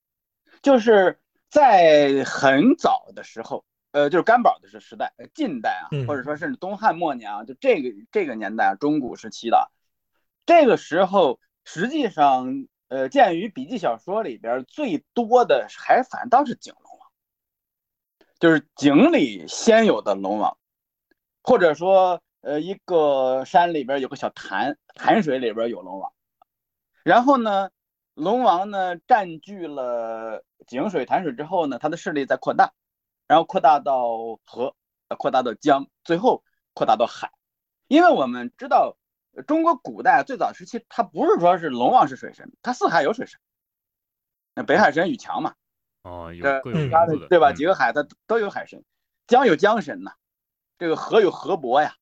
[0.61, 1.19] 就是
[1.49, 3.63] 在很早的时候。
[3.93, 9.69] 呃，就是干宝的时时代，近代啊，或者说甚至东汉末年啊，就这个这个年代啊，中古时期的。
[10.45, 17.11] 这个时候，实际上，呃，鉴于笔记小说里边最多的还反倒是井龙王，
[18.39, 20.57] 就是井里先有的龙王，
[21.43, 26.13] 或者说，呃，一个山里边有个小潭，潭水里边有龙王，
[27.03, 27.71] 然后呢，
[28.13, 32.73] 龙王呢占据了井水潭水之后呢，他的势力在扩大。
[33.27, 34.75] 然后扩大到河，
[35.17, 36.43] 扩大到江，最后
[36.73, 37.31] 扩大到海。
[37.87, 38.97] 因为我们知道，
[39.47, 43.39] 中国古代最早时期，它不是说是龙王是水神，它四海有水神，
[44.53, 45.55] 那北海神宇强嘛。
[46.03, 47.53] 哦，有各有名字对吧？
[47.53, 48.83] 几个海它都有海神，
[49.27, 50.11] 江有江神呐，
[50.77, 51.95] 这个河有河伯呀，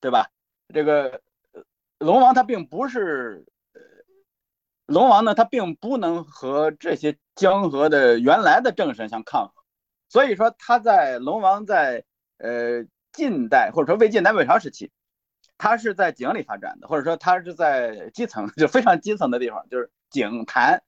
[0.00, 0.30] 对吧？
[0.72, 1.20] 这个
[1.98, 3.44] 龙王他并不是，
[4.86, 9.64] 龙王呢，他并不能和这些江河的原来的正神相抗衡。
[10.08, 12.04] 所以说他在龙王在
[12.38, 14.90] 呃近代或者说魏晋南北朝时期，
[15.56, 20.82] 他是在井里发展的，或者说他是在基层就非常基层的地方，就是井潭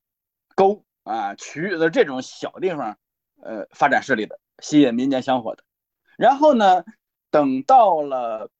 [0.55, 2.99] 沟啊渠的这种小地方
[3.43, 5.65] 呃发展势力的，吸引民间香火的。
[6.17, 6.85] 然后呢，
[7.31, 8.51] 等到了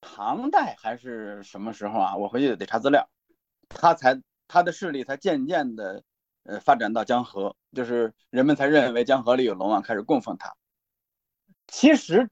[0.00, 2.16] 唐代还是什么时候啊？
[2.16, 3.08] 我回去得查资料，
[3.68, 6.02] 他才他的势力才渐渐的。
[6.44, 10.54] 呃，发展到江河，就是人们才认为江河里有龙王，开始供奉他。
[11.66, 12.30] 其实，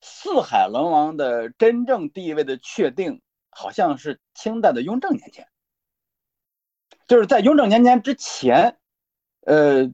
[0.00, 5.46] 四海龙王的真正地位的确定，好像是清代的雍正年间，
[7.06, 8.78] 就是在雍正年间之前，
[9.42, 9.92] 呃，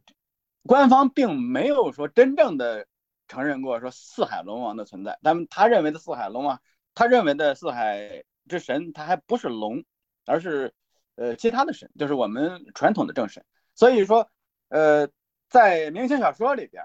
[0.63, 2.87] 官方并没有说真正的
[3.27, 5.19] 承认过说四海龙王的存在。
[5.23, 6.63] 但他认为的四海龙王，
[6.95, 9.83] 他认为的四海之神，他还不是龙，
[10.31, 10.73] 而是。
[11.17, 14.31] 呃，其他的神就是我们传统的正神，所以说，
[14.69, 15.07] 呃，
[15.51, 16.83] 在明清小说里边，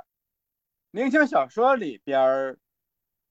[0.92, 2.58] 明清小说里边，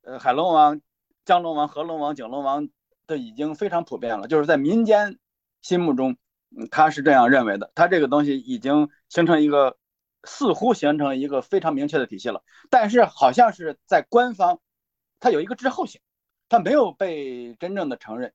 [0.01, 0.81] 呃，海龙王、
[1.27, 2.71] 江龙王、河龙王、景龙王
[3.07, 5.19] 都已经非常普遍了，就是在民间
[5.61, 6.17] 心目中，
[6.71, 9.77] 他是这样认为的，他这个东西已经形成一个，
[10.23, 14.59] 似乎形成一个非常明确的体系了，但是好像是在官方，
[15.21, 16.01] 它有一个滞后性，
[16.49, 18.33] 它没有被真正的承认。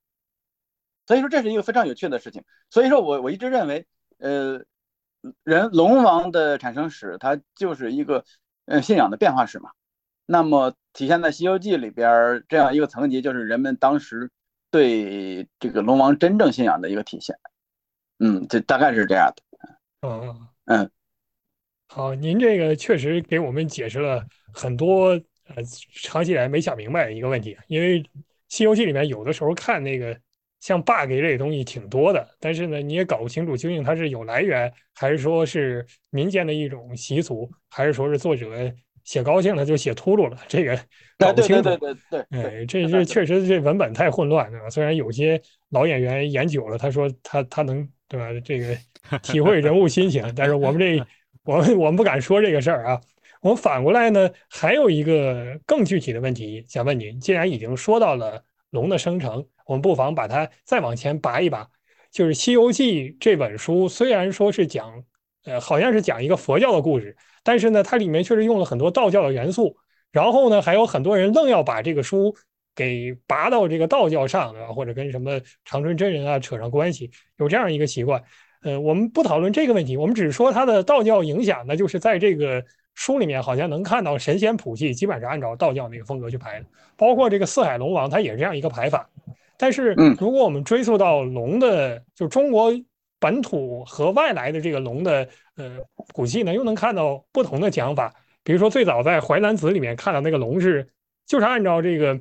[1.10, 2.43] 所以说这是一个非常有趣的事情。
[2.69, 3.88] 所以说我我一直认为，
[4.19, 4.63] 呃，
[5.43, 8.24] 人龙王的产生史，它就是一个
[8.65, 9.72] 呃信仰的变化史嘛。
[10.28, 14.30] 那么体现在《西游记》里边这样一个层级，就是人们当时
[14.69, 17.36] 对这个龙王真正信仰的一个体现。
[18.19, 19.41] 嗯，这大概是这样的。
[20.08, 20.91] 嗯嗯，
[21.88, 25.56] 好，您这个确实给我们解释了很多呃
[26.04, 28.04] 长期以来没想明白一个问题，因为
[28.48, 30.15] 《西游记》里面有的时候看那个。
[30.60, 38.48] 像 bug 这东西挺多的，但是呢，你也搞不清楚究竟它是有来源，还是说是民间的一种习俗，还是说是作者
[39.06, 40.78] 写高兴了就写秃噜了，这个
[41.17, 41.63] 搞不清楚。
[41.63, 44.69] 对对对对哎，这这确实这文本太混乱了。
[44.69, 48.28] 虽然有些老演员演久了，他说他他能对吧？
[48.43, 48.78] 这个
[49.24, 51.02] 体会人物心情， 但是我们这
[51.45, 53.02] 我们我们不敢说这个事儿啊。
[53.41, 59.45] 我们反过来呢，还有一个更具体的问题想问您：既然已经说到了龙的生成。
[59.69, 61.69] 我们不妨把它再往前拔一拔，
[62.12, 65.03] 就是《西游记》这本书，虽然说是讲，
[65.45, 69.77] 呃，好像是讲一个佛教的故事，但是呢，它里面确实用了很多道教的元素。
[70.12, 72.36] 然后呢，还有很多人愣要把这个书
[72.73, 74.73] 给拔到这个道教上，对吧？
[74.73, 78.23] 或者跟什么长春真人啊扯上关系，有这样一个习惯。
[78.63, 86.65] 呃，我们不讨论这个问题，我们只说它的道教影响呢，就是在这个书里面好像能看到神仙谱系基本上按照道教那个风格去排的，
[86.97, 89.08] 包括这个四海龙王，它也是这样一个排法。
[89.62, 92.72] 但是，如果我们追溯到龙的，就中国
[93.19, 95.76] 本土和外来的这个龙的呃
[96.13, 98.15] 古迹呢，又能看到不同的讲法。
[98.41, 100.88] 比如说，最早在《淮南子》里面看到那个龙是，
[101.28, 102.17] 就是按照这个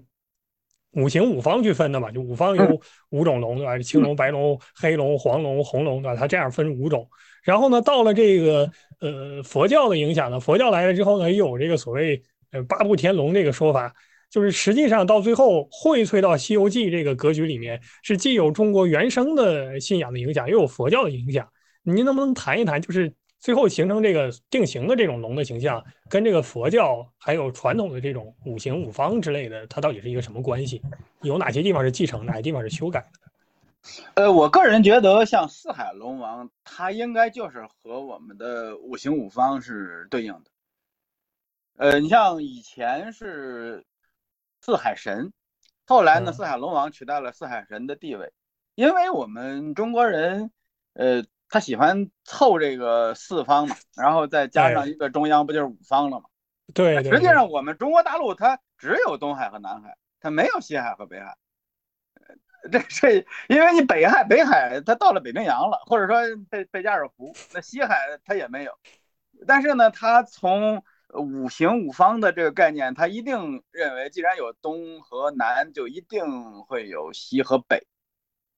[0.94, 3.78] 五行五方去分的嘛，就五方有五种龙对吧？
[3.78, 6.16] 青龙、白龙、黑龙、黄龙、红龙对吧？
[6.16, 7.08] 它这样分五种。
[7.44, 12.20] 然后呢，到了这个呃佛教的影响呢，佛教来了之后呢，又有这个所谓
[12.50, 13.94] 呃八部天龙这个说法。
[14.30, 21.48] 就是实际上到最后荟萃到《西游记》这个格局里面，是既有中国原生的信仰的影响，又有佛教的影响。
[21.82, 30.82] 您能不能谈一谈，就是最后形成这个定型的这种龙的形象，跟这个佛教还有传统的这种五行五方之类的，它到底是一个什么关系？
[31.22, 33.20] 有哪些地方是继承，哪些地方是修改的？
[34.14, 40.50] 呃，我个人觉得像四海龙王，它应该就是和我们的五行五方是对应的。
[41.78, 43.84] 呃，你像以前是
[44.60, 45.32] 四海神，
[45.86, 48.32] 后来呢，四海龙王取代了四海神的地位，
[48.74, 50.50] 因为我们中国人，
[50.94, 56.26] 呃，他喜欢凑这个四方嘛，然后再加上一个中央，不就是五方了吗？
[56.74, 61.36] 对，实际上我们中国大陆它只有东海和南海，它没有西海和北海。
[62.70, 68.72] 这这，因为你北海北海它到了北冰洋了，或者说贝贝加尔湖，那西海它也没有。
[69.46, 77.86] 但是呢，它从五行五方的这个概念，他一定认为，既然有东和南，就一定会有西和北。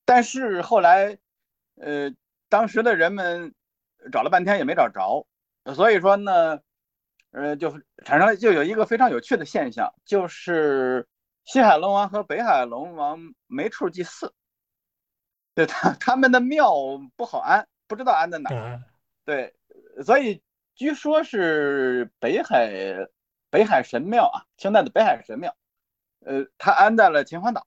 [0.05, 1.17] 但是后来，
[1.77, 2.13] 呃，
[2.49, 3.55] 当时的人们
[4.11, 5.29] 找了半天也没找着，
[5.77, 6.61] 所以说呢，
[7.31, 11.07] 呃，就产生就有一个非常有趣的现象，就是
[11.45, 14.35] 西海龙王和北海龙王没处祭祀，
[15.55, 16.75] 对他他们的庙
[17.15, 18.51] 不好安，不知道安在哪。
[19.25, 19.55] 对，
[20.05, 20.43] 所以。
[20.81, 23.07] 据说是北海
[23.51, 25.55] 北海神庙啊，清代的北海神庙，
[26.21, 27.67] 呃，它安在了秦皇岛，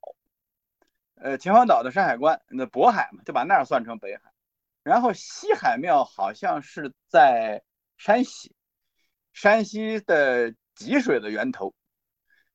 [1.21, 4.23] 呃，秦皇岛的山海关，那渤海嘛，就把那儿算成北海。
[4.81, 7.61] 然后西海庙好像是在
[7.97, 8.55] 山西，
[9.31, 11.71] 山西的吉水的源头。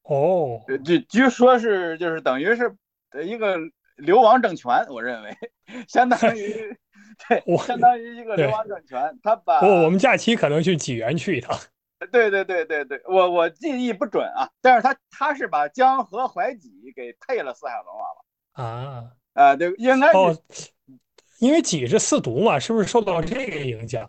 [0.02, 2.76] 哦，据据说是就是等于是
[3.24, 3.56] 一个
[3.94, 5.36] 流亡政权，我认为
[5.86, 6.76] 相当于。
[7.28, 11.58] 对，相当于一个流亡政权，他把我我们假期可能去济源去一趟。
[12.12, 18.22] 对对对对对，我我记忆不准啊，但是他他是把江河淮济给配了四海龙王了
[18.62, 20.70] 啊啊，对，应该是，
[21.40, 24.08] 因为济是四毒嘛，是不是受到这个影响？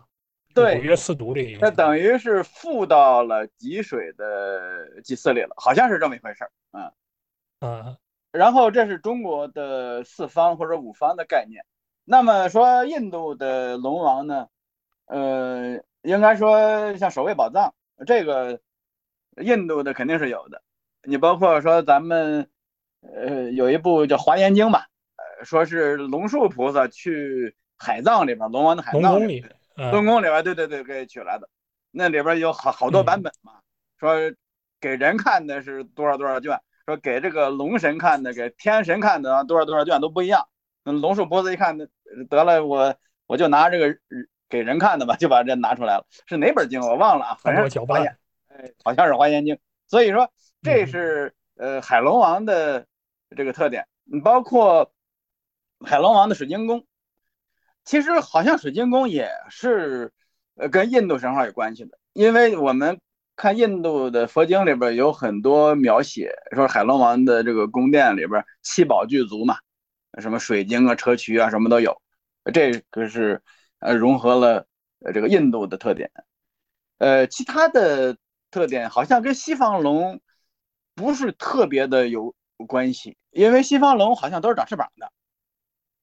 [0.54, 6.92] 对，五岳四毒这个影响，那等于是附到了济水的祭祀里了，好像是这么一回事儿，嗯
[7.68, 7.96] 啊，
[8.30, 11.64] 然后这是中国的四方或者五方的概念。
[12.10, 14.48] 那么说，印度的龙王呢？
[15.06, 17.72] 呃，应该说像守卫宝藏
[18.04, 18.58] 这个，
[19.40, 20.60] 印度的肯定是有的。
[21.04, 22.50] 你包括说咱们，
[23.00, 29.44] 呃，有一部叫《华严经》吧，呃，说是龙树菩萨去海藏里边，龙王的海藏里，
[29.76, 31.48] 龙宫里边，对对对，给取来的。
[31.92, 33.52] 那里边有好好多版本嘛，
[34.00, 34.16] 说
[34.80, 40.48] 给人看的是多少多少卷，说给这个龙神看的，给天神看的多少多少卷都不一样。
[40.82, 41.76] 那龙树菩萨一看，
[42.28, 42.94] 得了，我
[43.26, 43.96] 我就拿这个
[44.48, 46.06] 给人看的吧，就把这拿出来了。
[46.26, 47.34] 是哪本经我忘了啊？
[47.40, 48.16] 反正华严，
[48.48, 49.58] 哎，好像是华严经。
[49.86, 50.30] 所以说，
[50.62, 52.86] 这是呃海龙王的
[53.36, 53.86] 这个特点。
[54.24, 54.90] 包括
[55.86, 56.84] 海龙王的水晶宫，
[57.84, 60.12] 其实好像水晶宫也是
[60.56, 63.00] 呃跟印度神话有关系的，因为我们
[63.36, 69.56] 看印度的佛经里边有很多描写，说海龙王的这个宫殿里边七宝具足嘛。
[70.18, 72.02] 什么水晶啊、砗磲啊，什么都有，
[72.52, 73.42] 这个是
[73.78, 74.66] 呃融合了
[74.98, 76.10] 呃这个印度的特点，
[76.98, 78.18] 呃其他的
[78.50, 80.20] 特点好像跟西方龙
[80.94, 82.34] 不是特别的有
[82.66, 85.12] 关系，因为西方龙好像都是长翅膀的，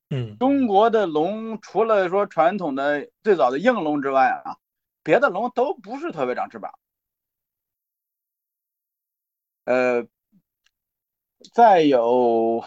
[0.10, 4.58] 嗯，中国的龙除了说传统的最早的应龙之外啊，
[5.04, 6.72] 别的龙都不是特别长翅膀，
[9.66, 10.08] 呃，
[11.54, 12.64] 再有。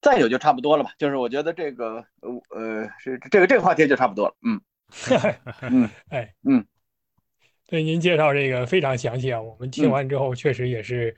[0.00, 4.60] 再有就差不多了吧，就是我觉得这个呃呃是这个这个话题就差不多了，嗯
[5.70, 6.64] 嗯哎嗯，
[7.66, 11.14] 对您介绍这个非常详细啊，我们听完之后确实也是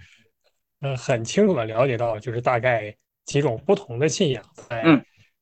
[0.80, 4.82] 呃很清楚的了解到，就是大概几种不同的信仰在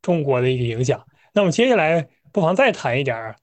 [0.02, 1.04] 中国的一个影响。
[1.32, 3.34] 那么接下来不妨再谈一点，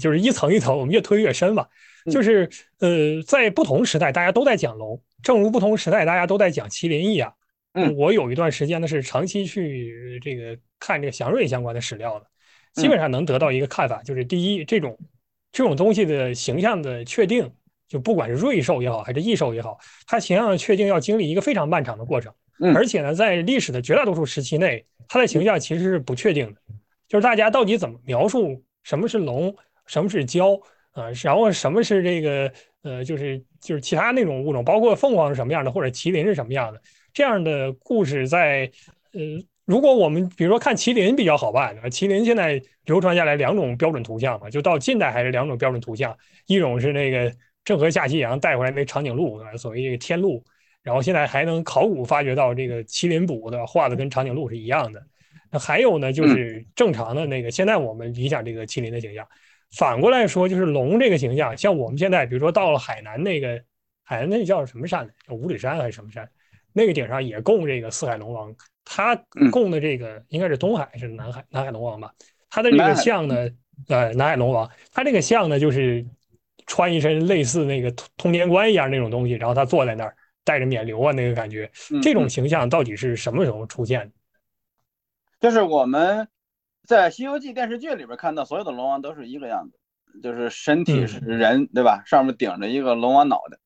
[0.00, 1.68] 就是一层一层，我们越推越深吧。
[2.10, 7.32] 就是呃在不同时代大家都在讲龙，正如不同时代大家都在讲麒麟一样。
[7.74, 12.26] 嗯，我有一段时间呢是长期去这个看这个祥瑞相关的史料的，
[12.74, 14.98] 基本上能得到一个看法，就是第一，这种
[15.50, 17.50] 这种东西的形象的确定，
[17.88, 22.32] 就不管是瑞兽也好，还是异兽也好，它形象的确定要经历一个非常漫长的过程。
[22.60, 26.60] 嗯，而且呢，在历史的绝大多数时期内，它的形象其实是不确定的，
[27.08, 29.54] 就是大家到底怎么描述什么是龙，
[29.86, 36.80] 什么是蛟啊，然后什么是这个呃，就是就是其他那种物种，包括凤凰是什么样的，或者麒麟是什么样的。
[37.12, 38.70] 这样的故事在，
[39.12, 39.20] 呃，
[39.64, 47.32] 如果我们比如说看麒麟比较好办，麒麟现在流传下来两种标准图像嘛，就到近代还是两种标准图像，一种是那个
[47.64, 50.42] 郑和下西洋带回来那长颈鹿，所谓这个天鹿，
[50.82, 55.02] 然后现在还能考古发掘到这个麒麟补的画的跟长颈鹿是一样的。
[55.50, 59.26] 那还有呢，就是正常的那个，现在我们理想这个麒麟的形象，
[59.76, 63.62] 反过来说就是龙这个形象，像我们现在比如说到了海南那个
[64.02, 66.26] 海南那叫什么山叫五指山还是什么山？
[66.72, 68.54] 那个顶上也供这个四海龙王
[68.84, 69.14] 他
[69.50, 72.12] 供的这个应该是东海是南海南海龙王吧？
[72.50, 73.48] 他的这个像呢，
[73.88, 76.04] 呃，南海龙王，他这个像呢就是
[76.66, 81.70] 穿一身类似那个通通天冠一样那种东西，然后他坐在那儿带着冕旒啊那个感觉，
[82.02, 84.12] 这种形象到底是什么时候出现的？
[85.40, 86.28] 就是我们
[86.84, 92.02] 在《西游记》电视剧里边看到所有的龙王都是一个样子，就是身体是人，对吧？
[92.06, 93.58] 上面顶着一个龙王脑袋。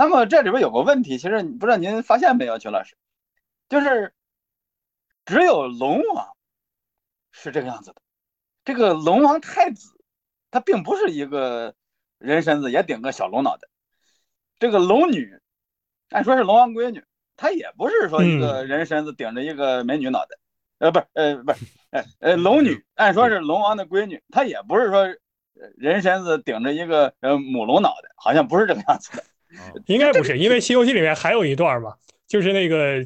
[0.00, 2.96] 那么这里边有个问题，其实不知道您发现没有，邱老师，
[3.68, 4.14] 就是
[5.26, 6.34] 只有龙王
[7.32, 8.00] 是这个样子的。
[8.64, 10.02] 这个龙王太子，
[10.50, 11.74] 他并不是一个
[12.16, 13.68] 人身子，也顶个小龙脑袋。
[14.58, 15.38] 这个龙女，
[16.08, 17.04] 按说是龙王闺女，
[17.36, 20.38] 她也不是说一个人身子顶着一个美女脑袋。
[20.78, 25.14] 呃，不是，呃，不是，呃，呃，龙女，按说是龙王的闺女，她也不是说
[25.76, 29.24] 人身子顶着一个呃母龙脑袋，好像不是这个样子的。
[29.86, 31.94] 应该不是，因为《西游记》里面还有一段嘛，
[32.28, 33.04] 就是那个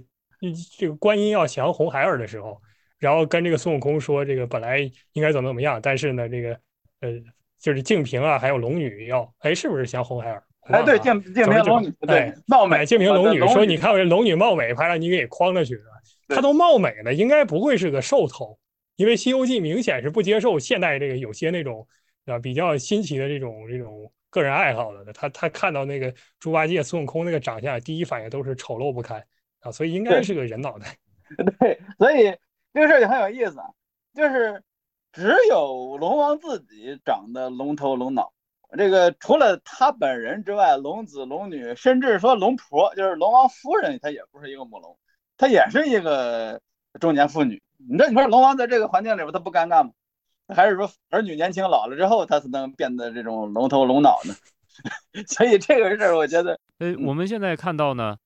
[0.78, 2.60] 这个观音要降红孩儿的时候，
[2.98, 4.78] 然后跟这个孙悟空说，这个本来
[5.12, 6.50] 应该怎么怎么样，但是呢，这个
[7.00, 7.10] 呃，
[7.58, 10.42] 就是净瓶啊，还有龙女要，哎，是不是降红孩儿？
[10.64, 15.78] 哎，对，净净瓶龙女，对，貌美，净瓶龙女说，你看我这龙女貌美，怕让你给诓了去，
[16.28, 18.58] 她都貌美了，应该不会是个兽头，
[18.96, 21.86] 因为《西游记》明显是不接受现代这个有些那种
[22.26, 24.10] 啊比较新奇的这种这种。
[24.34, 29.24] 个人爱好的，他他看到那个猪八戒、孙悟空那个长相，第一反应都是丑陋不堪
[29.60, 30.96] 啊，所以应该是个人脑袋。
[31.60, 32.36] 对，所以
[32.72, 33.56] 这个事儿就很有意思，
[34.12, 34.60] 就是
[35.12, 38.32] 只有龙王自己长得龙头龙脑，
[38.76, 44.98] 这个除了他本人之外，龙子龙女，甚至说龙婆，就是龙王夫人，她也不是一个母龙，
[45.36, 46.60] 她也是一个
[46.98, 47.62] 中年妇女。
[47.76, 49.92] 你这你说龙王在这个环境里边，他不尴尬吗？
[50.48, 54.34] 还是说儿女年轻老了之后，他才能变得这种龙头龙脑呢？
[55.28, 58.16] 所以这个事儿，我觉得，呃，我们现在看到呢，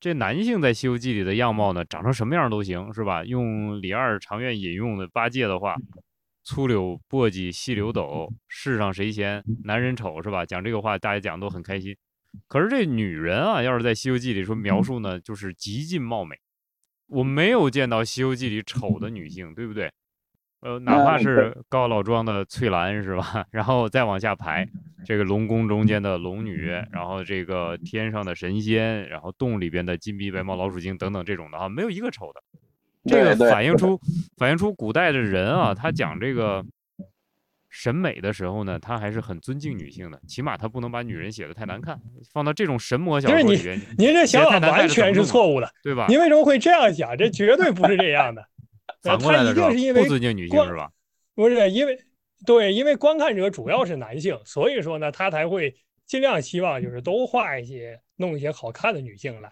[0.00, 3.24] 这男性在《西游记》里的样貌呢，长成什么样都行，是吧？
[3.24, 5.76] 用李二常愿引用的八戒的话
[6.42, 10.44] ：“粗柳簸箕细柳斗，世上谁嫌男人丑？”是吧？
[10.44, 11.96] 讲这个话，大家讲都很开心。
[12.48, 16.36] 可是这女人啊，要是在《西游记》里说描述呢，就是极尽貌美。
[17.06, 19.92] 我没有见到《西游记》里丑的女性，对不对？
[20.60, 23.46] 呃，哪怕是高老庄的翠兰是吧？
[23.50, 24.68] 然后再往下排，
[25.06, 32.42] 这个龙宫中间的龙女，然后这个天上的神仙，然后洞里边的金臂白毛老鼠精等等这种的哈，没有一个丑的。
[33.06, 33.98] 这个反映出
[34.36, 36.62] 反映出古代的人啊，他讲这个
[37.70, 41.98] 审美的时候呢，他还是很尊敬女性的，起码他不能把女人写的太难看。
[42.34, 46.04] 放到这种神魔小说里边，您这想法完全是错误的，对吧？
[46.10, 47.16] 您为什么会这样想？
[47.16, 48.46] 这绝对不是这样的。
[49.02, 50.90] 反过来的是因为不尊敬女性是吧？
[51.34, 51.98] 不是因为
[52.46, 55.74] 对，因为观看者主要是男性，所以说呢，他才会
[56.06, 59.50] 尽量希望就是都画一些弄一些好看的女性来。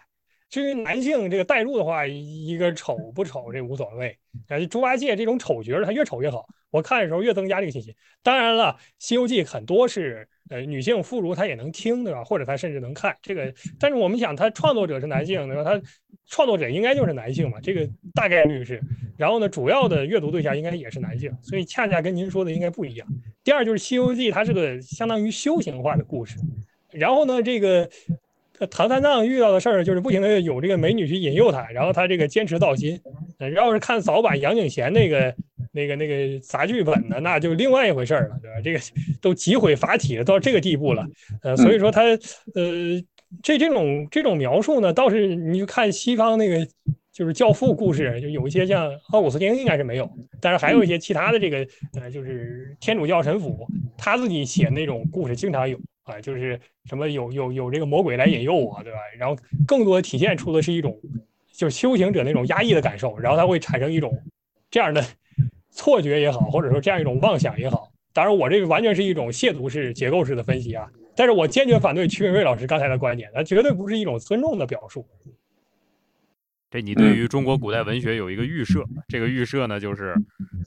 [0.49, 4.17] 至于男性这个带入的话，一个丑不丑这无所谓。
[4.47, 7.93] 啊，猪八戒这种丑角他越丑越好，我看的时候越增加这个信心。
[8.23, 10.27] 当然了，《西游记》很多是。
[10.49, 12.23] 呃，女性妇孺她也能听，对吧？
[12.23, 13.53] 或者她甚至能看这个。
[13.79, 15.63] 但是我们想，他创作者是男性，对吧？
[15.63, 15.81] 他
[16.27, 18.81] 创作者应该就是男性嘛，这个大概率是。
[19.17, 23.07] 然后呢，主要的阅读对象应该也是男性，所以恰恰跟您说的应该不一样。
[23.43, 26.37] 第二就是《西游记》，它是个相当于修行化的故事。
[26.91, 27.89] 然后呢，这个
[28.67, 32.99] 唐三藏遇到的事儿就是不停的有这个美女去引诱他，然后他这个坚持到心。
[33.55, 35.33] 要是看早版杨景贤那个。
[35.71, 38.59] 那个那个杂剧本呢，那就另外一回事了，对吧？
[38.63, 38.79] 这个
[39.21, 41.05] 都集毁法体了，到这个地步了，
[41.43, 42.99] 呃，所以说他，呃，
[43.43, 46.67] 这这种这种描述呢，倒是你就看西方那个
[47.13, 50.09] 就是教父故事，就有一些像奥古斯丁应该是没有，
[50.41, 51.57] 但是还有一些其他的这个，
[52.01, 55.79] 呃，就是天主教神父他自己写那种故事经常有
[56.09, 58.99] 啊，就是什么有有有这个魔鬼来引诱我，对吧？
[59.17, 59.37] 然后
[59.67, 60.99] 更多的体现出的是一种
[61.51, 64.21] 就是修行者那种压抑的感受，然后他会产生一种
[64.69, 65.03] 这样的。
[65.71, 70.89] 错觉也好，或者说这样一种妄想也好，当然我这个完全是一种亵渎式、结构式的分析啊。
[71.15, 75.07] 但是我坚决反对曲敏瑞老师刚才的观点，那绝对不是一种尊重的表述。
[76.71, 80.15] 这你对于中国古代文学有一个预设，这个预设呢就是，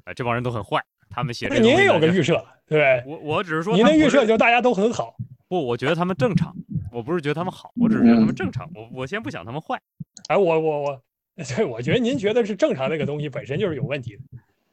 [0.05, 0.81] 啊，这帮人都很坏，
[1.11, 1.59] 他们写这。
[1.59, 2.43] 您也有个预设，
[2.73, 5.15] 对我我只是说您的预设就大家都很好。
[5.49, 6.55] 不，我觉得他们正常，
[6.91, 8.71] 我不是觉得他们好，我只是觉得他们正常。
[8.75, 9.81] 我我先不想他们坏。
[10.29, 11.03] 哎，我我我，
[11.37, 14.23] 对，我觉得您觉得是正常那个东西本身就是有问题的。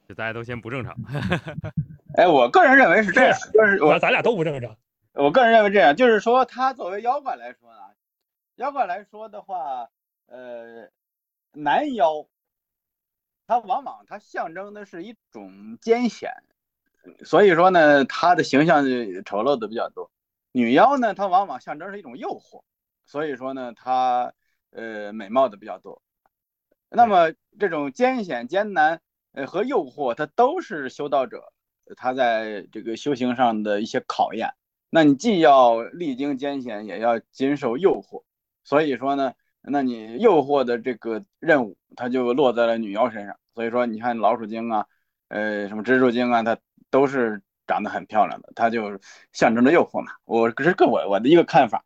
[0.07, 0.97] 就大家都先不正常，
[2.17, 4.75] 哎，我个人认为是这样，就是我咱俩都不正常。
[5.13, 7.79] 我个人认为这样，就是说他作为妖怪来说呢，
[8.55, 9.87] 妖怪来说的话，
[10.25, 10.89] 呃，
[11.51, 12.25] 男妖，
[13.45, 16.31] 他往往他象征的是一种艰险，
[17.23, 18.83] 所以说呢，她的形象
[19.25, 20.09] 丑陋的比较多。
[20.51, 22.63] 女妖呢，她往往象征是一种诱惑，
[23.05, 24.33] 所以说呢，她
[24.71, 26.01] 呃美貌的比较多。
[26.89, 29.01] 那么这种艰险艰难
[29.33, 31.53] 呃和诱惑，它都是修道者
[31.95, 34.53] 他在这个修行上的一些考验。
[34.89, 38.23] 那你既要历经艰险，也要经受诱惑。
[38.63, 43.35] 所以说呢，那你诱惑的这个任务，它就落在了女妖身上。
[43.53, 44.85] 所以说，你看老鼠精啊，
[45.29, 46.57] 呃，什么蜘蛛精啊，它
[46.91, 48.99] 都是长得很漂亮的，它就
[49.31, 50.11] 象征着诱惑嘛。
[50.25, 51.83] 我这是个我我的一个看法。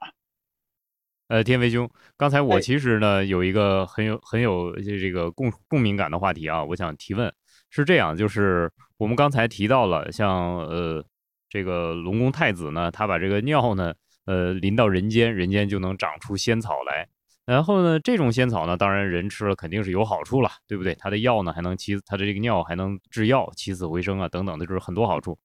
[1.28, 7.34] 呃，天飞兄，刚才我其实呢有一个很有很有这个共共鸣感的话题啊，我想提问，
[7.70, 11.04] 是这样，就是我们刚才提到了，像呃
[11.50, 13.94] 这个龙宫太子呢，他把这个尿呢，
[14.26, 17.08] 呃淋到人间，人间就能长出仙草来。
[17.46, 20.96] 然后呢，这种仙草呢，当然人吃了肯定是有好处了，对不对？
[20.96, 25.38] 它的药呢还能起，它的这个尿还能制药、起死回生啊，等等的，就是很多好处。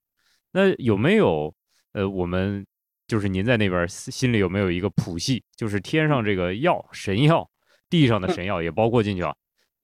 [0.53, 1.55] 那有没有
[1.93, 2.67] 呃我们？
[3.09, 5.43] 就是您在那边心里有没有一个谱系？
[5.57, 7.49] 就是天上这个药神药，
[7.89, 9.35] 地上的神药也包括进去啊？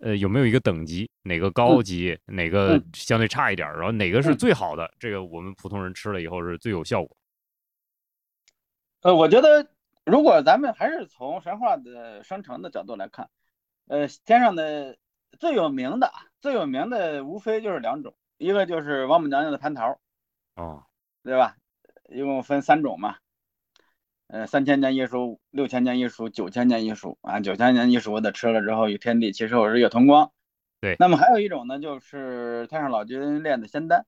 [0.00, 1.08] 呃，有没有一个等级？
[1.22, 2.18] 哪个高级？
[2.26, 3.66] 哪个相对差一点？
[3.72, 4.92] 然后哪个是最好的？
[4.98, 7.16] 这个我们普通人吃了以后是最有效果。
[9.00, 9.66] 呃，我觉得
[10.04, 13.30] 如果咱们还是从神话的生成的角度来看，
[13.86, 14.98] 呃，天上的
[15.38, 19.98] 最有名的、最有名的无非就是两种，一个就是王母娘娘的蟠桃，
[20.56, 20.84] 哦，
[21.22, 21.56] 对吧？
[22.10, 23.16] 一共分三种嘛，
[24.26, 27.40] 呃，三千年一熟，六千年一熟，九千年一熟啊。
[27.40, 30.30] 九千年一熟的吃了之后，与天地其实我日月同光。
[30.82, 34.04] 对，那么还有一种呢，就是太上老君炼的仙丹，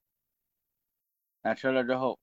[1.41, 2.19] 啊，吃了之后，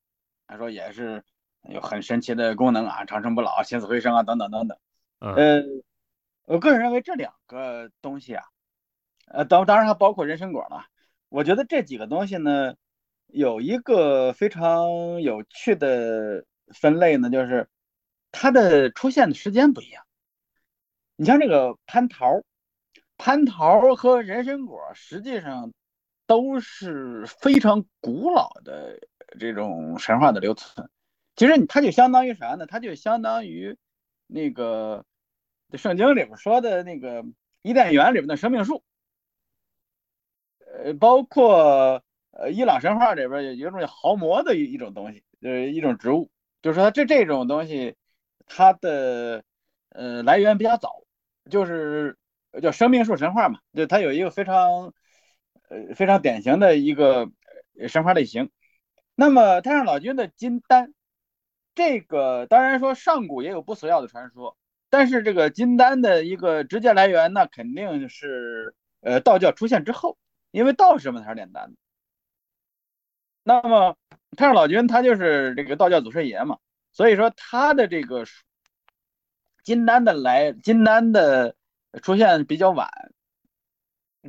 [0.46, 1.24] 他说也是
[1.70, 4.78] 有很神奇的功能啊，长生不老，起死回生啊，等等等等。
[5.20, 5.64] 呃，
[6.46, 8.44] 我个人认为这两个东西啊，
[9.28, 10.86] 呃，当当然还包括人参果了。
[11.30, 12.76] 我觉得这几个东西呢。
[13.28, 17.68] 有一个非常有趣的分类呢，就是
[18.32, 20.04] 它的出现的时间不一样。
[21.16, 22.44] 你像这个蟠桃，
[23.18, 25.74] 蟠桃和人参果实际上
[26.28, 29.00] 都是非常古老的
[29.40, 30.88] 这种神话的留存。
[31.36, 32.66] 其实它就相当于啥呢？
[32.66, 33.78] 它就相当于
[34.28, 35.06] 那个
[35.74, 37.26] 圣经里边说的那个
[37.62, 38.84] 伊甸园里面的生命树，
[40.84, 42.04] 呃，包括。
[42.36, 46.32] 呃，伊朗神话里边有一种叫毫魔的一一种东西，就是一种植物，
[46.64, 47.96] 就是说这这种东西，
[48.48, 49.44] 它的
[49.90, 51.04] 呃来源比较早，
[51.52, 52.18] 就是
[52.60, 54.96] 叫生命树神话嘛，就它有一个非常
[55.70, 57.30] 呃非常典型的一个
[57.88, 58.50] 神话类型。
[59.14, 60.92] 那么太上老君的金丹，
[61.76, 64.58] 这个当然说上古也有不死药的传说，
[64.90, 70.18] 但是这个金丹的一个直接来源，那肯定是呃道教出现之后，
[70.52, 71.78] 因为道士们才是炼丹的。
[73.44, 73.98] 那么
[74.38, 76.60] 太上老君他就是这个道教祖师爷嘛，
[76.92, 78.24] 所以说他的这个
[79.64, 81.56] 金丹的来金丹的
[82.02, 82.90] 出现比较晚，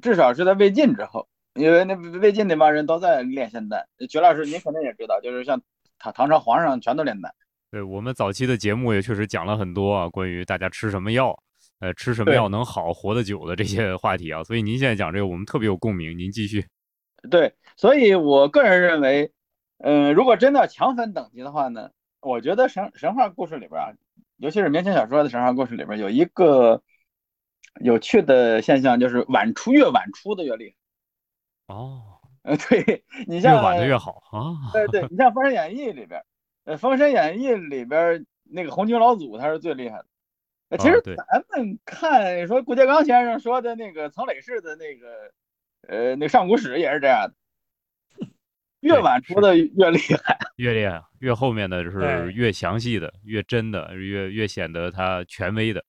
[0.02, 3.86] 至少是在魏晋之后，因为那魏晋那帮人都在炼仙丹。
[4.08, 5.62] 曲老师您可能也知道，就是像
[6.04, 7.34] 唐唐朝皇上全都炼丹。
[7.70, 11.36] 对我们早期的节目也确实讲了很多啊，关于大家吃什么药，
[11.80, 14.44] 呃，吃什么药能好活得久的这些话题啊。
[14.44, 16.16] 所以您现在讲这个，我们特别有共鸣。
[16.18, 16.66] 您继续。
[17.30, 19.32] 对，所以我个人认为，
[19.78, 21.90] 嗯，如果真的要强分等级的话呢，
[22.20, 23.88] 我觉得神神话故事里边啊，
[24.36, 26.82] 尤其是明清小说的神话故事里边，有一个
[27.80, 30.68] 有趣的现象，就是晚出越晚出的越厉
[31.66, 31.74] 害。
[31.74, 32.13] 哦，
[32.44, 34.70] 呃，对你像越晚的越好啊。
[34.72, 36.22] 对对， 你像《封神演义》里边，
[36.64, 39.98] 呃，《封神演义》里边那个红军老祖他是最厉害
[40.68, 40.78] 的。
[40.78, 45.32] 其实咱们看说顾颉刚先生说的那个曾磊式的那个。
[45.86, 48.26] 呃，那上古史也是这样的，
[48.80, 55.84] 越晚出的越厉害，越厉害，越后面的是越详细的，越真的，越越显得他权威的。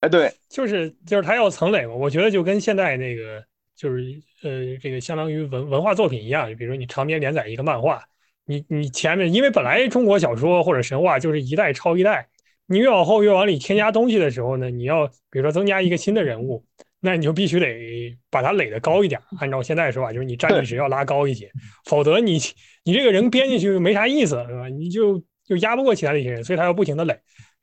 [0.00, 1.94] 哎，对，就是就是他要层累嘛。
[1.94, 3.40] 我觉得就跟现在那个
[3.80, 8.04] 就是呃，这个相当于文文化作品一样，比如你长篇连载一个漫画，
[8.44, 12.28] 你你前面因为本来中国小说或者神话就是一代抄一代，
[12.66, 16.64] 你越往后越往里添加东西的时候呢，你要比如说增加一个新的人物。
[17.02, 21.50] 那你就必须得把它垒得高一点，按照现在说法，就是你战力值要拉高一些，
[21.86, 22.38] 否则你
[22.84, 24.68] 你这个人编进去没啥意思，是吧？
[24.68, 27.18] 你就就压不过其他那些人，所以他要不停的垒。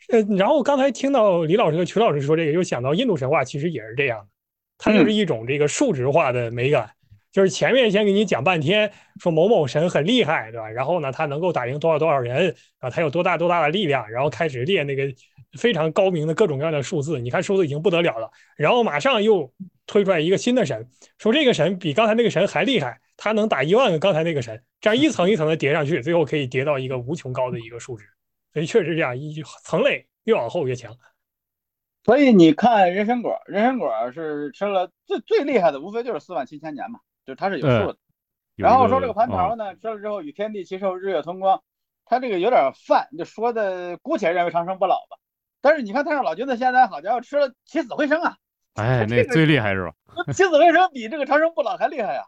[0.09, 4.25] 呃，然后刚才听到李老师和曲老师说这个，又想到印度神话其实也是这样的，
[4.87, 6.89] 它就是一种这个数值化的美感，
[7.31, 10.69] 就是前面先给你讲半天，说某某神很厉害，对吧？
[10.69, 15.03] 然后呢，他能够打赢多少多少人啊，他有多大多大的力量，然后开始列那个。
[15.57, 19.51] 非常高明的各种各样的数字，你看数字已经不得了了，然后马上又
[19.87, 20.85] 推出来一个新的神，
[21.17, 28.05] 说这个神比刚才那个神还厉害，他能打一万个刚才那个神，这样一层一层的叠上去，最后可以叠到一个无穷高的一个数值，
[28.53, 30.93] 所以确实这样一层垒越往后越强。
[32.07, 37.97] 所以你看人参果，人参果是吃了最最厉害的，无非就是四万七千年嘛，就是它是有数的。
[38.55, 41.61] 然后说这个蟠桃呢，吃了之后与天地齐寿，日月同光，
[42.05, 45.17] 它这个有点泛，就说的姑且认为长生不老吧。
[45.59, 48.37] 但是你看太上老君的仙丹好家伙吃了起死回生啊！
[48.75, 49.93] 哎，那最厉害是吧？
[50.31, 52.23] 起死回生比这个长生不老还厉害呀！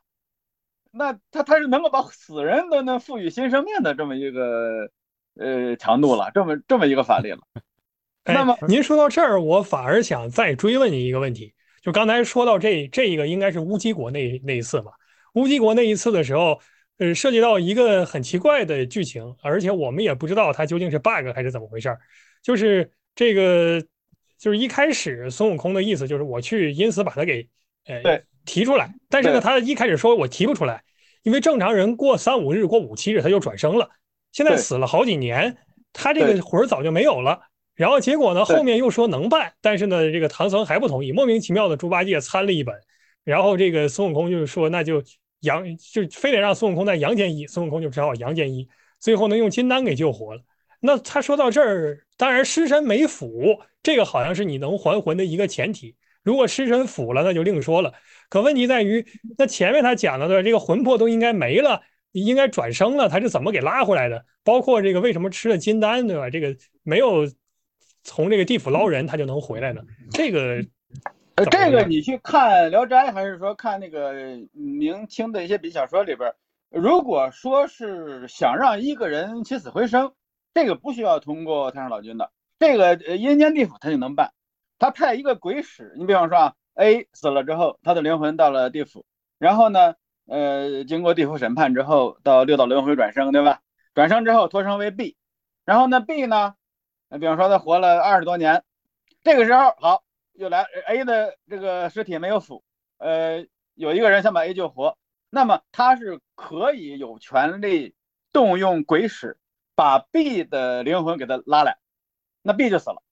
[0.92, 4.90] 那他他是能够把死人都能赋予新生命的这么一个
[5.36, 7.40] 呃强度了，这么这么一个法力了。
[8.26, 14.92] 那么您说到这儿，我反而想再追问您一个问题，就刚才说到这这一个应该是乌鸡国那那一次嘛？
[15.34, 16.60] 乌鸡国那一次的时候，
[16.98, 22.00] 呃，涉及到一个很奇怪的剧情，而且我们也不知道它究竟是 bug 还是怎么回事儿。
[22.44, 23.82] 就是这个，
[24.38, 27.48] 就是一开始孙悟空的意思就是我去因此把他给
[27.86, 30.84] 呃提出来，但是呢，他一开始说我提不出来，
[31.24, 33.90] 因为正常人过三五日、过五七日他就转生了，
[34.32, 35.58] 现在死了好几年，
[35.94, 37.40] 他这个魂早就没有了。
[37.80, 42.76] 然后结果呢，后面又说能办，但是呢，这个唐僧还不同意，莫名其妙的猪八戒参了一本，
[43.24, 45.02] 然后这个孙悟空就是说那就。
[45.42, 48.68] 杨就非得让孙悟空在阳间医，孙悟空就只好阳间医，
[49.00, 50.42] 最后呢用金丹给救活了。
[50.82, 55.96] 那他说到这儿，当然尸身没腐，这个好像是你能还魂的一个前提。
[56.24, 57.94] 如果尸身腐了，那就另说了。
[58.28, 59.06] 可问题在于，
[59.38, 64.26] 那前面他讲的对这个魂魄都应该没了，应该转生了，他是怎么给拉回来的？
[64.44, 66.30] 包括这个为什么吃了金丹，对吧？
[66.30, 66.54] 这个
[66.84, 67.26] 没有
[68.10, 69.82] 从这个地府捞人，他就能回来呢？
[70.12, 70.66] 这个。
[71.36, 74.14] 呃这个你去看《聊斋》，还是说看那个
[74.52, 76.34] 明清的一些笔小说里边？
[76.70, 80.12] 如果说是想让一个人起死回生，
[80.54, 84.34] 这个不需要通过太上老君的，这个阴间地府他就能办。
[84.80, 89.06] 他派一个鬼使，你比方说啊，A 死了之后，他的灵魂到了地府，
[89.38, 89.96] 然后呢，
[90.28, 93.62] 呃，经过地府审判之后，到六道轮回转生，对吧？
[93.94, 95.16] 转生之后托生为 B，
[95.64, 96.56] 然后呢，B 呢，
[97.18, 98.64] 比方说他活了二十多年，
[99.24, 100.04] 这个时候好。
[100.34, 102.64] 又来 A 的这个尸体没有腐，
[102.98, 104.98] 呃，有一个人想把 A 救活，
[105.30, 107.94] 那么他是可以有权利
[108.32, 109.38] 动用鬼使
[109.76, 111.78] 把 B 的灵魂给他拉来，
[112.42, 113.04] 那 B 就死了，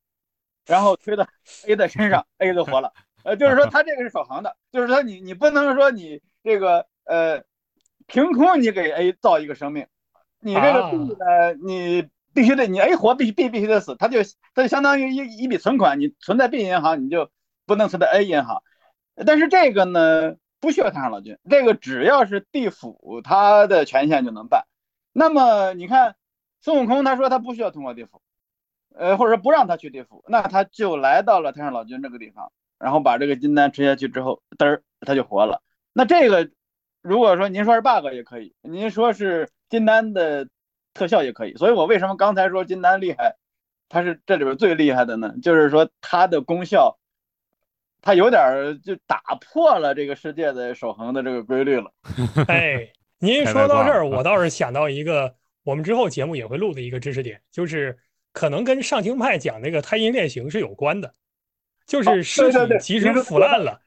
[0.66, 1.28] 然后推到
[1.68, 2.94] A 的身上，A 就活了。
[3.26, 7.44] 呃，就是说他这个是守恒的，就是说你你不能说你这个呃
[8.06, 9.86] 凭空你给 A 造一个生命，
[10.40, 12.08] 你这个 B 呢你。
[12.38, 14.20] 必须得你 A 活，必须 B 必须得死，它就
[14.54, 17.32] 它就相当于一一笔存款，你存在 B 银行，你就
[17.66, 18.62] 不能存在 A 银行。
[19.26, 24.68] 但是这个呢，不需要太上老君，这个只要是地府，他的权限就能办。
[25.14, 26.16] 那么你看
[26.62, 28.22] 孙悟空，他说他不需要通过地府，
[28.94, 35.64] 呃，或者说不让他去地府，那他就来到了太上老君这个地方，然后把这个金丹吃下去之后，嘚儿他就活了。
[35.92, 36.52] 那这个
[37.02, 40.48] 如果说您说是 bug 也可以，您说是金丹的。
[40.98, 43.36] 特效也可以，所以我为什么刚才说金丹厉害，
[43.88, 45.36] 它是这里边最厉害的呢？
[45.44, 46.98] 就是说它的功效，
[48.02, 51.92] 它有点就打破了这个世界的守恒的这个规律了。
[52.50, 57.96] 哎，您说到这儿，我倒是想到一个我们之后节目也会录的一个知识点，就是
[58.34, 61.14] 可能跟上清派讲那个太阴炼形是有关的，
[61.86, 63.80] 就是尸体即使腐烂了，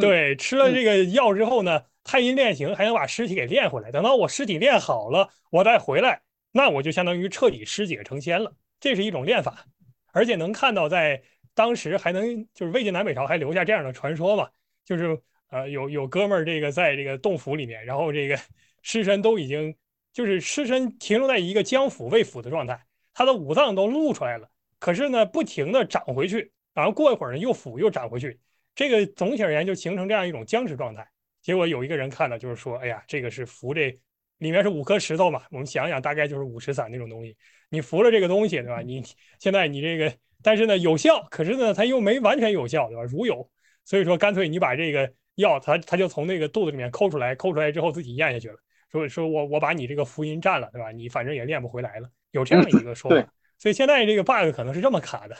[0.00, 6.22] 对，吃了这个药之后呢，太阴炼形还能把尸体给炼回来，等到我尸体炼好了，我再回来。
[6.58, 9.64] 那我就相当于彻底尸解成仙了，这是一种练法，
[10.10, 11.22] 而且能看到在
[11.54, 14.50] 当时还能就是魏晋南北朝还留下这样的传说嘛，
[14.84, 15.16] 就是
[15.50, 18.36] 呃有有哥们儿这个在这个洞府里面，然后这个
[18.82, 19.72] 尸身都已经
[20.12, 22.84] 就是尸身停留在一个将腐未腐的状态，
[23.14, 24.50] 他的五脏都露出来了，
[24.80, 28.36] 可是呢不停的长回去，然后过一会儿呢又腐又长回去，
[28.74, 31.08] 这个总体而言就形成这样一种僵持状态。
[31.40, 33.96] 结果有一个人看到就是说，哎呀，这个是服这。
[34.38, 35.42] 里面是五颗石头嘛？
[35.50, 37.36] 我们想想，大概就是五石散那种东西。
[37.68, 38.80] 你服了这个东西，对吧？
[38.80, 39.04] 你
[39.38, 40.12] 现在你这个，
[40.42, 43.02] 但是呢有效，可是呢它又没完全有效，对吧？
[43.02, 43.50] 如有，
[43.84, 48.56] 所以说干脆你把这个药，它它就从那个肚子里面抠出来，抠出来之后自己咽下去了。
[48.90, 50.90] 说说我我把你这个福音占了，对吧？
[50.90, 53.28] 你反正也练不回来了，有这样一个说法。
[53.58, 55.36] 所以现在这个 bug 可能是这么卡的。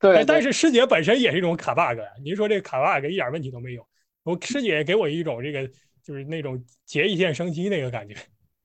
[0.00, 0.24] 对。
[0.24, 2.08] 但是师姐本身也是一种卡 bug 呀。
[2.22, 3.86] 您说这个卡 bug 一点问题都没有。
[4.24, 5.70] 我师姐给我一种这个。
[6.08, 8.14] 就是那种结一线生机那个感觉，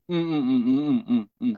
[0.08, 1.58] 嗯嗯嗯嗯嗯嗯嗯，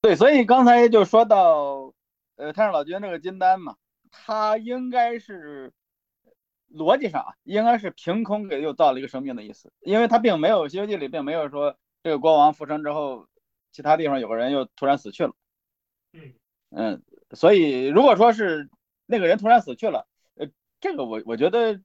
[0.00, 1.92] 对，所以刚才就说到，
[2.36, 3.76] 呃，太上老君这个金丹嘛，
[4.10, 5.70] 他应该是
[6.72, 13.28] 逻辑上啊，应该是凭空给又造了一个生命的意思，因为他并没有《西游记》里并没有说这个国王复生之后，
[13.70, 15.34] 其他地方有个人又突然死去了，
[16.14, 16.32] 嗯。
[16.70, 17.02] 嗯，
[17.32, 18.70] 所以如果说是
[19.04, 20.48] 那个人突然死去了，呃，
[20.80, 21.82] 这个我我觉得，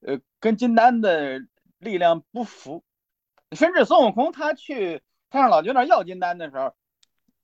[0.00, 1.44] 呃，跟金丹的。
[1.80, 2.84] 力量不服，
[3.52, 6.74] 甚至孙悟空他去太上老君那要金丹的时候，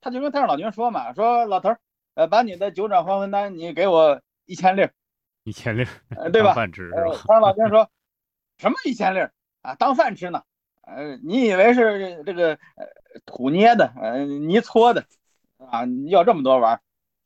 [0.00, 1.80] 他就跟太上老君说嘛，说老头儿，
[2.14, 4.86] 呃，把你的九转还魂丹你给我一千粒，
[5.44, 5.86] 一千粒，
[6.32, 6.52] 对吧？
[6.52, 7.10] 饭吃是吧？
[7.12, 7.90] 太上老君说
[8.58, 9.20] 什么一千粒
[9.62, 9.74] 啊？
[9.74, 10.42] 当饭吃呢？
[10.82, 12.86] 呃，你以为是这个呃
[13.24, 15.04] 土捏的，呃泥搓的
[15.58, 15.84] 啊？
[15.86, 16.80] 你要这么多玩，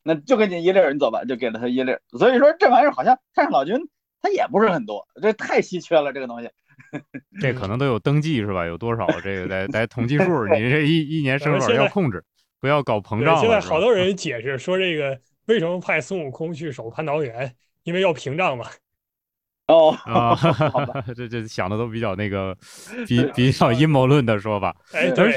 [0.04, 1.98] 那就给你一粒，你走吧，就给了他一粒。
[2.11, 3.90] 所以说这玩意儿好像太上老君
[4.22, 6.50] 他也不是很多，这太稀缺了，这个东西。
[7.41, 8.66] 这可能都有登记是吧？
[8.66, 10.47] 有多少这个在在统计数？
[10.55, 12.22] 你这一一年生多少要控制，
[12.61, 13.38] 不要搞膨胀。
[13.41, 17.55] 现在好多人解释说，这个为什么派孙悟空去守蟠桃园？
[17.84, 18.66] 因为要屏障嘛。
[19.68, 20.36] 哦啊，
[21.16, 22.57] 这这想的都比较那个，
[23.07, 24.76] 比比较阴谋论的说法。
[24.93, 25.32] 哎，对。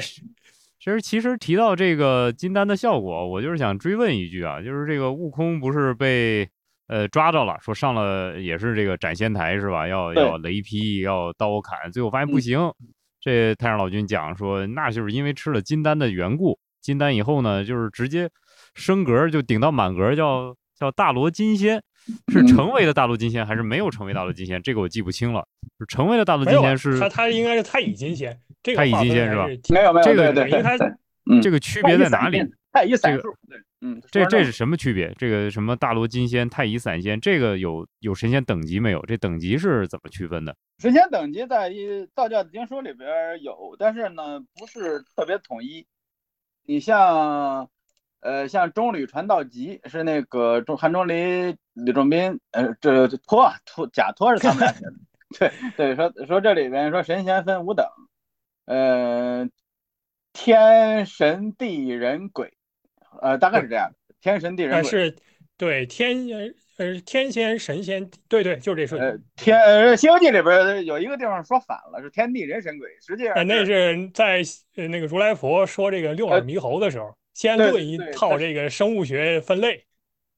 [0.80, 6.50] 其实其实提到这个金丹的效果，我就是想追问一句啊，就是这个悟空不是被。
[6.94, 9.88] 呃，抓着了，说上了也是这个斩仙台是吧？
[9.88, 12.72] 要要雷劈，要刀砍，最后发现不行。
[13.20, 16.56] 这太上老君讲说，那就是因为吃了金丹的缘故。
[16.84, 18.30] 金丹以后呢，就是直接
[18.76, 21.82] 升格，就顶到满格，叫叫大罗金仙，
[22.32, 24.62] 是成为了大罗金仙，还是没有成为大罗金仙？
[24.62, 25.44] 这个我记不清了。
[25.88, 28.40] 成为了大罗金仙是他他应该是太乙金仙，
[28.76, 29.48] 太乙金仙是吧？
[29.70, 30.78] 没有没有，这个对因为他
[31.42, 32.40] 这个区别在哪里？
[32.72, 33.58] 太乙散数，对。
[33.86, 35.14] 嗯，这这是什么区别？
[35.18, 39.06] 这个什么大罗金仙、太乙散仙，这个有有神仙等级没有？
[39.06, 40.56] 这等级是怎么区分的？
[40.80, 45.86] 神仙等级在一道教经书里边有，但是呢不是特别统一。
[46.66, 47.68] 你像，
[48.22, 54.94] 呃，像中吕传道集是那个中韩钟离、李仲斌，呃，这托托假托是他们俩写的。
[55.38, 57.86] 对对，说说这里边说神仙分五等，
[58.66, 59.50] 呃，
[60.32, 62.54] 天神地人鬼。
[63.22, 65.16] 呃，大概是这样的，天神地人鬼是，
[65.58, 66.28] 对天
[66.78, 69.08] 呃天仙神仙，对对，就是这顺序。
[69.08, 74.42] 呃，天呃《西游记》里边有一个地方说反了，是天地人神鬼，实际上那是在
[74.88, 79.86] 那个如来佛说这个六耳猕猴的时候，先论一套这个生物学分类。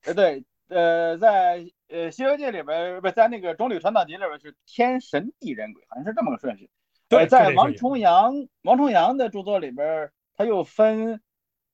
[0.06, 6.70] 呃，对，呃，在呃《西游记》里边不在那个中旅传道集里边是天神地人鬼，好像是这么个顺序。
[7.08, 11.22] 对，在王重阳王重阳的著作里边，他又分。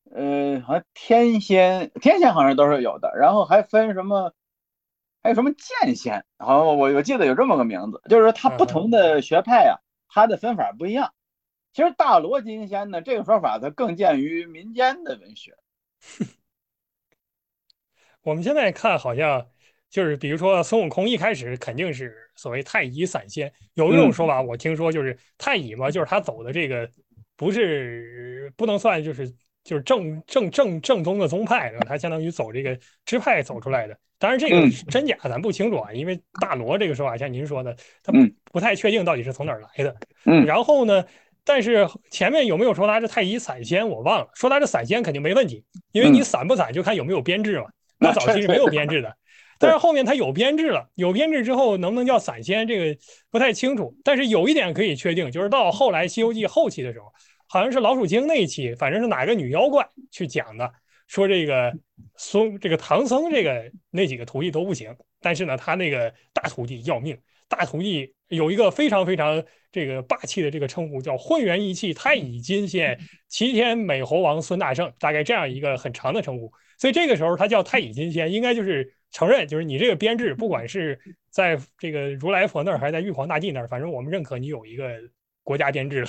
[0.10, 4.34] 呃，好像天仙，天仙好像都是有的，然后还分什么，
[5.24, 9.80] 还有什么剑仙，好像我我记得有这么个名字，就是说它不同的学派啊，
[10.10, 11.14] 它的分法不一样。
[11.72, 15.56] 其实大罗金仙呢，这个说法它更见于民间的文学。
[18.24, 19.48] 我们现在看好像
[19.90, 26.92] 就是，比如说孙悟空一开始肯定是所谓太乙散仙，有一种说法我听说就是太乙嘛，就是他走的这个
[27.38, 29.34] 不是不能算就是。
[29.64, 33.98] 就是正正正正宗的宗派，他相当于走这个支派走出来的。
[34.18, 38.14] 当然，这个真假咱不清楚啊，因为大罗这个说法，像您说的，他
[38.52, 39.96] 不太确定到底是从哪儿来的。
[40.26, 40.46] 嗯。
[40.46, 41.04] 然后呢，
[41.44, 44.30] 但是前面有没有说他是太乙散仙，我忘了。
[44.36, 47.66] 说他是散仙肯定没问题，因为你散不散就看有没有编制嘛。
[47.98, 49.16] 那早期是没有编制的，
[49.60, 53.00] 但是后面他有编制了，有编制之后能不能叫散仙，这个
[53.32, 53.96] 不太清楚。
[54.04, 57.12] 但是有一点可以确定，就是到后来《西游记》后期的时候。
[57.52, 60.72] 好像是老鼠精那一期，反正是哪个女妖怪去讲的，
[61.08, 61.78] 说这个
[62.16, 67.18] 孙这个唐僧这个那几个徒弟都不行，但是呢，他那个大徒弟要命，
[67.50, 72.98] 大徒弟有一个非常非常这个霸气的这个称呼，叫混元一气太乙金仙
[73.28, 76.50] 齐天美猴王孙大圣，大概这样一个很长的称呼。
[76.78, 80.98] 所以这个时候他叫太乙金仙，应该就是承认，就是你这个编制，不管是
[81.30, 84.98] 在这个如来佛那儿，还是在玉皇大帝那儿，反正我们认可你有一个
[85.44, 86.08] 国家编制了。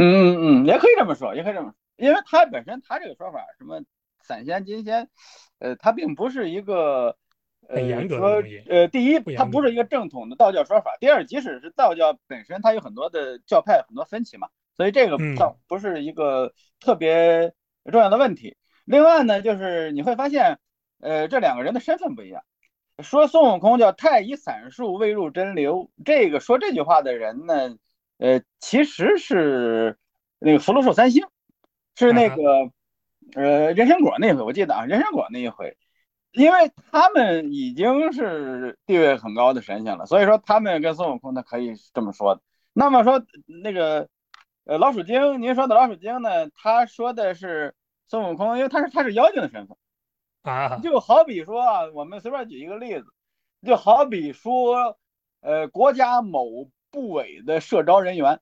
[0.00, 3.82] 嗯嗯嗯，也可以这么说，也可以这么说，因为他本身他这个说法，什么
[4.22, 5.08] 散仙金仙，
[5.58, 7.16] 呃，他并不是一个
[7.68, 17.52] 呃说呃，第一，它不是一个正统的道教说法；第二，即使是道教本身，它有很多的教派，很多分歧嘛，所以这个倒不是一个特别
[17.92, 18.56] 重要的问题。
[18.86, 20.58] 另外呢，就是你会发现，
[21.00, 22.42] 呃，这两个人的身份不一样。
[23.02, 27.76] 说孙悟空叫太乙散术未入真流，这个说这句话的人呢？
[28.20, 29.96] 呃，其实是
[30.38, 31.24] 那个福禄寿三星，
[31.96, 32.70] 是那个
[33.34, 35.74] 呃人参果那回，我记得啊，人参果那一回，
[36.32, 42.42] 因为他们已经是地位很高的神仙了，所以说他们跟孙悟空他可以这么说的。
[42.74, 43.24] 那么说
[43.62, 44.06] 那个
[44.64, 47.74] 呃老鼠精，您说的老鼠精呢，他说的是
[48.06, 49.74] 孙悟空，因为他是他是妖精的身份
[50.42, 53.06] 啊，就好比说啊，我们随便举一个例子，
[53.66, 54.98] 就好比说
[55.40, 56.70] 呃国家某。
[56.90, 58.38] 部委的社招人员，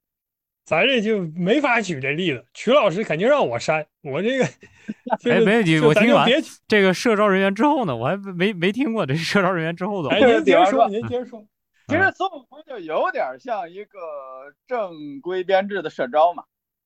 [0.65, 2.45] 咱这就没法举这例子。
[2.53, 4.45] 曲老师肯定让我删，我这个
[5.25, 10.11] 哎，没问题，我听完别这个社招人员之后呢，我还没没听过这社招人员之后的。
[10.11, 11.45] 哎，您接着说，您接着说。
[11.87, 13.99] 其实孙悟空就有点像一个
[14.67, 16.45] 正规编制的社招嘛。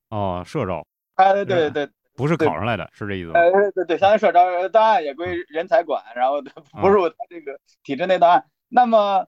[0.09, 0.85] 哦，社招。
[1.15, 3.39] 哎，对对对，不是考上来的，是这意思吗？
[3.39, 6.41] 呃，对对，相当于社招档案也归人才管，然后
[6.81, 8.45] 不入他这个体制内档案。
[8.69, 9.27] 那么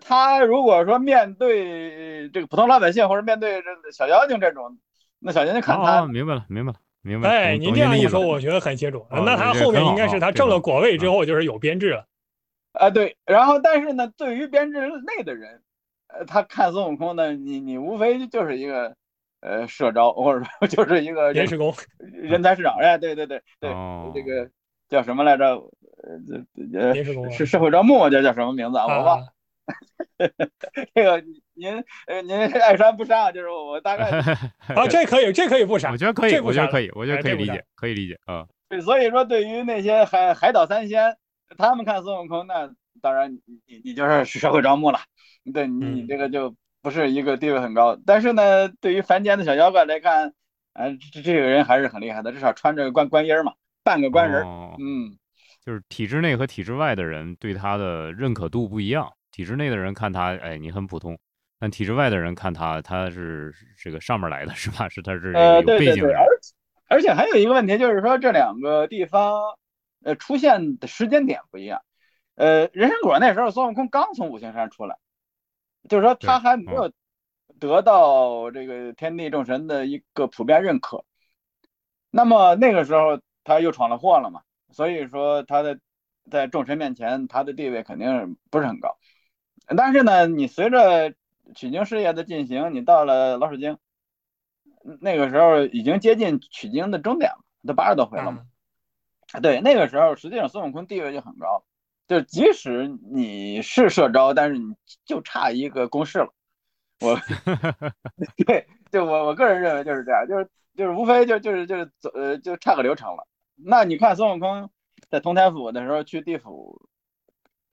[0.00, 4.78] 他如果说面对这个普通老百姓，或者面对这小妖精这种，
[5.18, 7.34] 那小妖精看他，明白了，明白了，明白了。
[7.34, 9.06] 哎，您这样一说，我觉得很清楚。
[9.10, 12.06] 那他后面应该是他挣了果位之后，就是有编制了。
[12.72, 13.16] 啊，对。
[13.26, 15.62] 然后，但是呢，对于编制内的人，
[16.08, 18.94] 呃，他看孙悟空呢，你你无非就是一个。
[19.44, 23.70] 呃，社招或者说就是一个临时工，人才市场，哎，对对对对，
[24.14, 24.48] 这个
[24.88, 25.56] 叫什么来着？
[25.56, 28.84] 呃，呃，临时工是社会招募，叫叫什么名字啊？
[28.86, 29.26] 我忘了。
[30.94, 31.22] 这个
[31.54, 33.32] 您呃您爱删不删啊？
[33.32, 34.10] 就是我大概
[34.74, 38.46] 啊，这可以，这可以不删，我觉得可以，我觉得可以，我觉得可以理解，可以理解啊。
[38.68, 41.16] 对，所以说对于那些海海岛三仙，
[41.56, 45.00] 他们看孙悟空，那当然你你你就是 社会招募了，
[45.52, 46.54] 对你你这个就。
[46.84, 50.34] 不是一个地位很高，但是呢，对于凡间的小妖怪来看，
[50.72, 53.52] 啊，这这个人还是很厉害的，至少穿着官官衣嘛，
[53.84, 54.44] 半个官人。
[54.80, 55.16] 嗯，
[55.64, 59.08] 就是体制内和体制外的人对他的认可度不一样。
[59.32, 61.16] 体制内的人看他，哎，你很普通；
[61.58, 64.88] 但体制外的人看他，他是这个上面来的，是吧？
[64.88, 66.14] 是他是有背景的。
[66.14, 66.26] 而
[66.88, 69.40] 而且还有一个问题就是说，这两个地方，
[70.04, 71.82] 呃，出现的时间点不一样。
[72.36, 74.96] 呃，人参果那时候孙悟空刚从五行山出来。
[75.88, 76.92] 就是说，他还没有
[77.58, 81.04] 得到这个天地众神的一个普遍认可。
[82.08, 85.80] 那么那个时候他又闯了祸了嘛，所以说他的
[86.30, 88.96] 在众神面前他的地位肯定不是很高。
[89.66, 91.14] 但是呢，你随着
[91.54, 93.78] 取经事业的进行，你到了老水晶，
[95.00, 98.42] 那个时候已经接近取经的终点了，都八十多回了嘛。
[99.40, 101.64] 对，那个时候实际上孙悟空地位就很高。
[102.08, 106.34] 就即使你是社招，但是你就差一个公式了。
[107.00, 107.18] 我，
[108.44, 113.26] 对，就我我个人认为就是这样，就是就是无非就就是就是走呃就差个流程了。
[113.54, 114.68] 那你看孙悟空
[115.08, 116.88] 在通天府的时候去地府，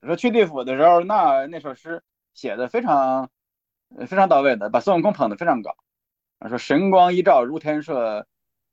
[0.02, 3.30] 说去地府的时候，那那首诗写的非常
[4.08, 5.76] 非常到位的，把孙悟空捧得非常高。
[6.47, 8.28] 说神光一照如天射，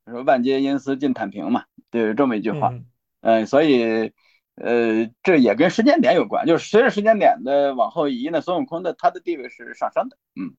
[0.07, 2.72] 说万劫阴司尽坦平嘛，就是这么一句话。
[3.20, 4.12] 嗯，所以。
[4.59, 10.16] 呃，这也跟时间点有关，就是随着时间点的往后移呢，孙悟空的他的地位是上升的。
[10.35, 10.57] 嗯，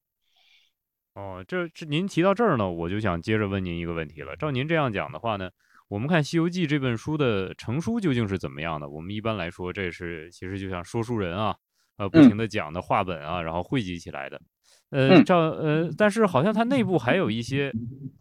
[1.16, 4.36] 哦，这这您提到这儿呢，我就想接着问您一个问题了。
[4.36, 5.50] 照您这样讲的话呢，
[5.88, 8.90] 我们看《西游记》这本书的成书究竟是怎么样的？
[8.90, 11.56] 我们一般来说，这是其实就像说书人啊，
[11.98, 14.42] 呃，不停的讲的话本啊，然后汇集起来的。
[14.90, 17.72] 呃，照呃，但是好像它内部还有一些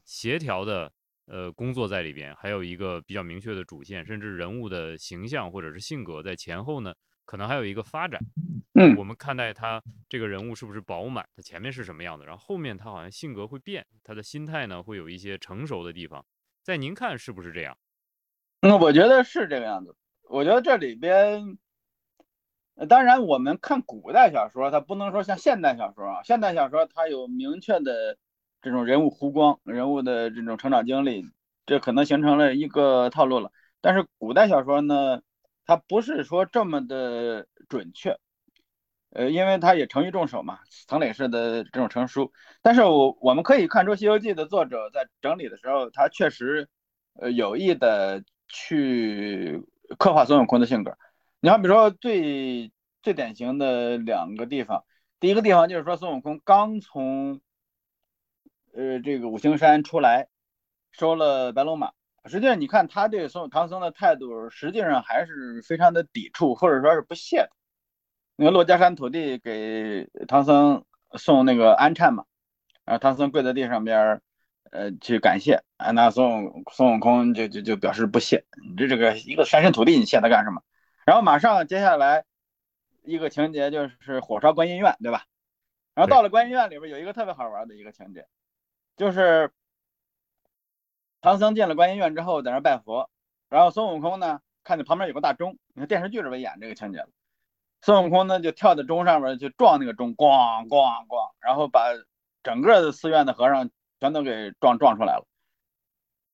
[0.05, 0.93] 协调的。
[1.29, 6.95] 呃，工作在里边，还有一个比较明确的主线，甚至人物的形象或者是性格在前后呢，
[7.25, 8.21] 可能还有一个发展。
[8.75, 16.25] 嗯，我们看待他这个人物是不是饱满，他前面是什么样的，然后后面他好像性格会变，他的心态呢会有一些成熟的地方，
[16.67, 17.79] 在您看是不是这样？
[18.63, 19.95] 嗯，我觉得是这个样子。
[20.29, 21.57] 我觉得这里边，
[22.89, 28.19] 当然我们看古代小说，它不能说像现代小说啊，现代小说它有明确的。
[28.63, 31.31] 这种人物弧光，人物的这种成长经历，
[31.67, 33.53] 这可能形成了一个套路了。
[33.81, 35.23] 但是古代小说呢，
[35.67, 38.19] 它不是说这么的准确，
[39.17, 42.31] 呃，因为他也成于众手嘛，层累式的这种成书。
[42.61, 46.69] 但是我我们可以看出，《西游记》的作者在整理的时候，他确实
[47.15, 49.63] 呃有意的去
[49.99, 50.99] 刻画孙悟空的性格。
[51.41, 54.85] 你好，比如说最最典型的两个地方，
[55.19, 57.41] 第一个地方就是说孙悟空刚从
[58.75, 60.29] 呃，这个五行山出来
[60.93, 61.93] 收了白龙马，
[62.27, 67.56] 实际上你看他对孙唐僧的态度，实际上还是非常的抵触或者说是不屑的。
[68.37, 72.25] 那个珞珈山土地给唐僧送那个安颤嘛，
[72.85, 74.21] 然后唐僧跪在地上边
[74.71, 80.63] 呃，去感谢，啊，那孙悟孙悟空就就就表示不屑，你这这个一个山神土地，你谢他干什么？
[81.07, 82.25] 然后马上接下来
[83.03, 85.25] 一个情节就是火烧观音院，对吧？
[85.95, 88.27] 然后到了观音院里边有一个特别好玩的一个情节。
[88.97, 89.51] 就是
[91.21, 93.09] 唐僧进了观音院之后，在那拜佛，
[93.49, 97.09] 然后孙悟空呢，看见旁边有个大钟，你看电视剧里边演这个情节了。
[97.87, 101.93] 孙悟空呢，就跳到钟上面去撞那个钟，咣咣咣，然后把
[102.43, 103.71] 整个的寺院的和尚
[104.01, 105.25] 全都给撞撞出来了。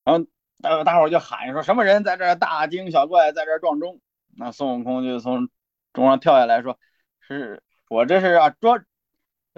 [0.03, 0.25] 然后
[0.63, 4.01] 大大伙就喊说：“什么人在这大惊小怪，在这撞钟？”
[4.35, 5.47] 那孙悟空就从
[5.93, 6.79] 钟上跳下来说
[7.21, 8.81] ：“是我这是啊捉。”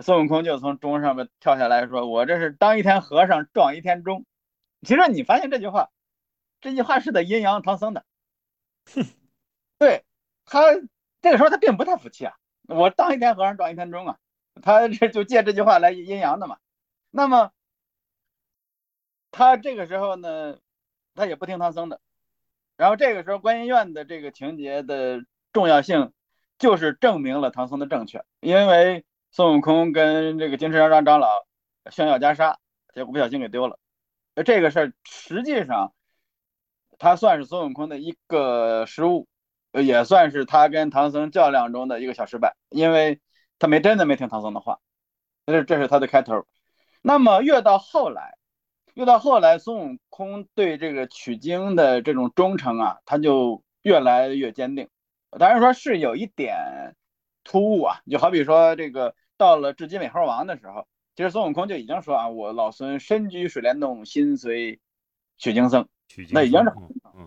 [0.04, 4.26] 孙悟空就从钟上面跳下来说：“我这是当一天和尚撞一天钟。”
[4.86, 5.92] 其实你发现这句话，
[6.60, 8.04] 这句话是在阴阳唐僧的。
[9.80, 10.04] 对
[10.44, 10.60] 他
[11.26, 12.36] 这个时候他并不太服气啊，
[12.68, 14.20] 我当一天和尚撞一天钟啊，
[14.62, 16.60] 他这就借这句话来阴阳的嘛。
[17.10, 17.50] 那么
[19.32, 20.60] 他这个时候呢，
[21.16, 22.00] 他也不听唐僧的。
[22.78, 26.14] 然后这个时候，观音院的这个情节的重要性，
[26.60, 31.44] 就是证明了唐僧的正确，因为孙悟空跟这个金翅张长老
[31.90, 32.58] 炫耀袈裟，
[32.94, 33.80] 结果不小心给丢了。
[34.46, 35.92] 这个事儿实际上，
[37.00, 39.28] 他算是孙悟空的一个失误，
[39.84, 43.20] 也算是他跟唐僧较量中的一个小失败，因为
[43.60, 44.80] 他没真的没听唐僧的话。
[45.46, 46.46] 这这是他的开头。
[47.02, 48.38] 那么越到后来。
[48.96, 54.88] 越到后来，孙悟空对这个取经的这种忠诚啊，他就越来越坚定。
[55.38, 56.96] 当然说是有一点
[57.44, 64.80] 突兀啊，就好比说这个到了至今美猴王的时候，其实孙悟空就已经说啊，我老孙身居水帘洞，心随
[65.38, 65.86] 取经僧。
[66.32, 66.72] 那已经是，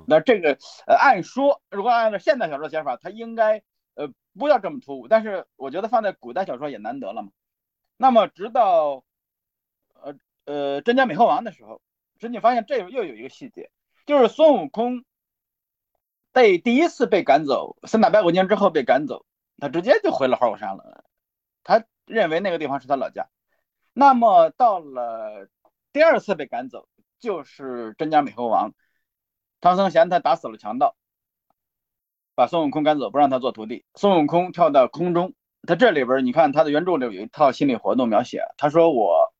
[0.06, 3.62] 那这个呃，按说如果按照现代小说写法，他应该
[3.94, 4.08] 呃
[4.38, 7.30] 不要这么突兀，但是我觉得放在古代小说也难得了嘛。
[7.96, 9.04] 那么直到。
[10.00, 10.14] 呃
[10.44, 11.82] 呃，真假美猴王的时候，
[12.20, 13.68] 实际发现这又有一个细节，
[14.06, 15.04] 就是孙悟空
[16.32, 19.26] 被第一次被赶走，三打白骨精之后被赶走，
[19.58, 21.04] 他直接就回了花果山了。
[21.64, 23.28] 他认为那个地方是他老家。
[23.92, 25.48] 那么到了
[25.92, 28.70] 第二次被赶走，就是真假美猴王，
[29.60, 30.96] 唐僧嫌他打死了强盗，
[32.34, 33.84] 把孙悟空赶走，不让他做徒弟。
[33.94, 35.34] 孙悟空跳到空中，
[35.66, 39.32] 他这里边你看他的原著里有一套心理活动描写，他说我。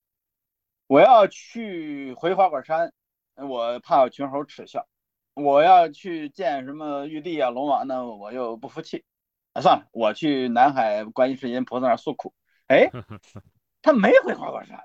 [0.87, 2.95] 我要去回花果山，
[3.35, 4.81] 我怕群猴耻笑；
[5.35, 9.05] 我要去见什么玉帝啊、龙王呢，我又不服气。
[9.53, 12.33] 啊，算了，我去南海观音世音菩萨那诉苦。
[12.69, 12.89] 哎，
[13.83, 14.83] 他没回花果山，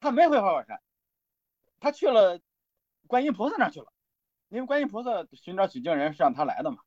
[0.00, 0.80] 他没回花果山，
[1.78, 2.40] 他去了
[3.06, 3.86] 观音菩萨那去了。
[4.48, 6.78] 因为观音菩萨寻找取经人是让他来的嘛，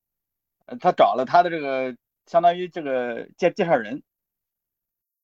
[0.80, 4.02] 他找了他的这个相当于这个介介绍人。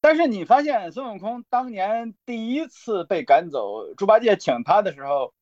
[0.02, 5.34] 但是你发现孙悟空当年第一次被赶走，猪八戒请他的时候，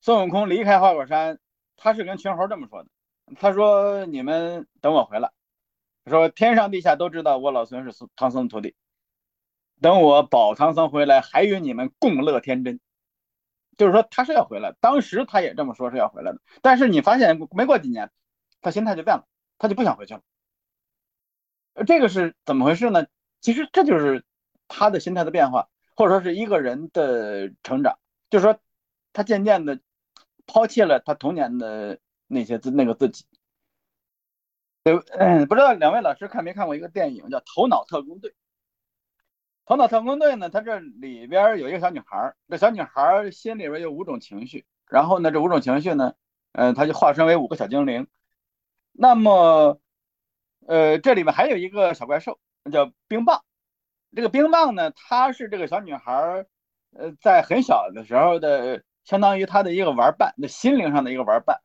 [0.00, 1.38] 孙悟空离开花果山，
[1.76, 2.88] 他是跟群猴这么说的
[3.38, 5.30] ：“他说你们等我回来，
[6.06, 8.74] 说天上地下都知道我老孙是唐僧的徒弟，
[9.82, 12.80] 等我保唐僧回来，还与你们共乐天真。”
[13.76, 16.40] 就是说他是要回来，当时他也这么说是要回来的。
[16.62, 18.10] 但是你发现没过几年，
[18.60, 19.26] 他心态就变了，
[19.58, 20.22] 他就不想回去了。
[21.86, 23.06] 这个是怎么回事呢？
[23.40, 24.24] 其实这就是
[24.68, 27.98] 他的心态的变化，或者说是一个人的成长。
[28.30, 28.58] 就是说，
[29.12, 29.80] 他渐渐的
[30.46, 33.26] 抛弃了他童年的那些自那个自己。
[34.84, 38.30] 呃，不知道两位老师看没看过一个电影叫《头脑特工队》？
[39.66, 46.14] 《头脑特工队》呢，它这里边有一个小女孩，这小女孩心里边有五种情绪，然后呢，这五种情绪呢，
[46.52, 48.06] 嗯，她就化身为五个小精灵。
[48.92, 49.80] 那么，
[50.66, 52.38] 呃，这里面还有一个小怪兽。
[52.72, 53.44] 叫冰棒，
[54.16, 56.46] 这个冰棒呢，它是这个小女孩
[56.96, 61.60] 呃，在很小的时候的，相当于她的一个玩伴，那心灵上的一个玩伴。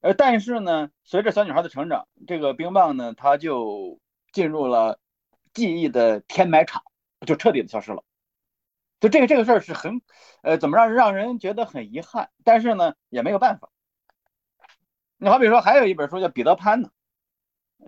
[0.00, 4.00] 呃，但是呢，随着小女孩的成长，这个冰棒呢，它就
[4.32, 4.98] 进入了
[5.52, 6.82] 记忆的填埋场，
[7.26, 8.02] 就彻底的消失了。
[9.00, 10.02] 就这个这个事儿是很，
[10.42, 13.70] 呃，怎么让让人觉得很遗憾，但是呢，也没有办法。
[15.16, 16.90] 你好比说，还有一本书叫《彼得潘》呢，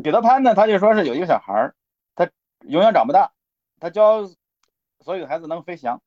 [0.03, 1.77] 彼得潘呢，他就说是有一个小孩儿。
[2.15, 2.31] 他
[2.61, 3.33] 永远长不大，
[3.81, 4.25] 他教
[5.01, 6.01] 所有的孩子能飞翔，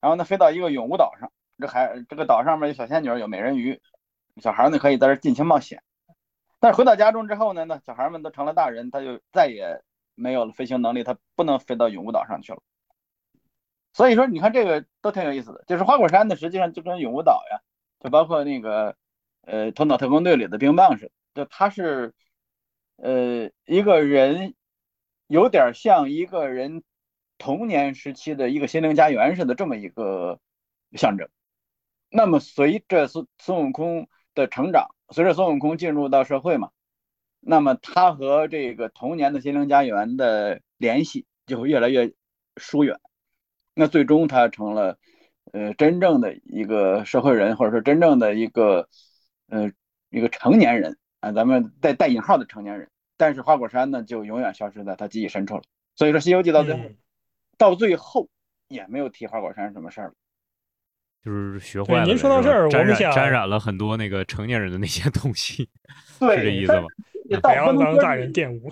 [0.00, 3.80] 然后呢飞到一个永无岛上，这孩这个岛上面有小仙女，有美人鱼，
[4.36, 5.82] 小孩呢可以在这尽情冒险。
[6.58, 9.82] 但是回到家中之后呢，那小孩们都成了大人，他就再也
[10.20, 12.60] 没有了飞行能力，他不能飞到永无岛上去了。
[13.92, 17.60] 所以说，你看这个都挺有意思的，就是花果山呢，实际上就跟永无岛呀，
[17.98, 18.96] 就包括那个
[19.42, 22.14] 呃头脑特工队里的冰棒似的，就他是
[22.96, 24.54] 呃一个人。
[25.32, 26.82] 有点像一个人
[27.38, 30.40] 童年时期的一个心灵家园似的这么一个
[30.96, 31.28] 象征。
[32.10, 36.72] 那么随着孙孙悟空的成长，随着孙悟空进入到社会嘛，
[37.40, 42.12] 那么他和这个童年的心灵家园的联系就会越来越
[42.56, 43.00] 疏远。
[43.74, 44.98] 那最终他成了
[45.52, 48.88] 呃真正的一个社会人，或者说真正的一个
[49.48, 49.70] 呃
[50.10, 52.90] 一个成年人啊，咱们带带引号的成年人。
[53.16, 55.62] 但是花果山呢，就永远消失在他记忆深处了。
[55.94, 56.80] 所以说，《西游记》到最后，
[57.58, 58.28] 到最后
[58.68, 60.14] 也没有提花果山什么事儿了，
[61.24, 62.04] 就是学坏了。
[62.04, 65.68] 您说到这儿，我们想沾染了很多那个成年人的那些东西，
[66.18, 66.86] 是这意思吗？
[67.42, 68.70] 不要让大人玷污。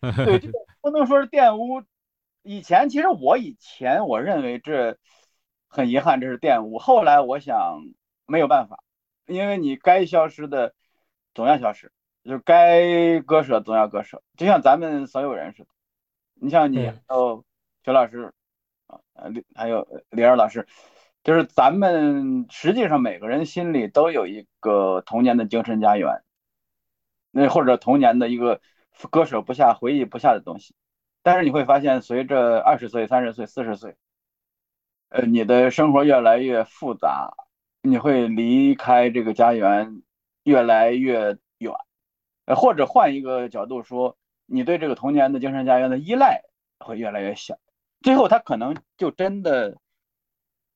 [0.00, 0.40] 对，
[0.80, 1.82] 不能说是玷污。
[2.42, 4.96] 以前其实我以前我认为这
[5.68, 6.78] 很遗憾，这是玷污。
[6.78, 7.82] 后来我想
[8.26, 8.82] 没有办法，
[9.26, 10.74] 因为你该消失的
[11.34, 11.92] 总要消失。
[12.22, 15.68] 就该割舍总要割舍，就像咱们所有人似的。
[16.34, 17.42] 你像你还有
[17.82, 18.30] 徐老师
[18.86, 20.68] 啊，李还有李二老师，
[21.22, 26.22] 就是咱们实际上每个人心里都有一个童年的精神家园，
[27.30, 28.60] 那或者童年的一个
[29.10, 30.74] 割舍不下、回忆不下的东西。
[31.22, 33.96] 但是你会发现，随着二十岁、三十岁、四十岁，
[35.10, 37.34] 呃，你的生活越来越复杂，
[37.82, 40.00] 你会离开这个家园
[40.44, 41.74] 越来越远，
[42.46, 44.16] 呃，或者换一个角度说，
[44.46, 46.40] 你对这个童年的精神家园的依赖
[46.78, 47.58] 会越来越小，
[48.00, 49.76] 最后他可能就真的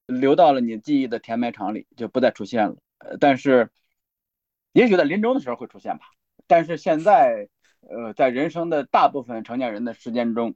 [0.06, 2.76] 流到了你记忆的填埋场里，就不再出现了。
[2.98, 3.70] 呃，但是
[4.72, 6.04] 也许在临终的时候会出现吧。
[6.46, 7.48] 但是现在，
[7.80, 10.54] 呃，在人生的大部分成年人的时间中，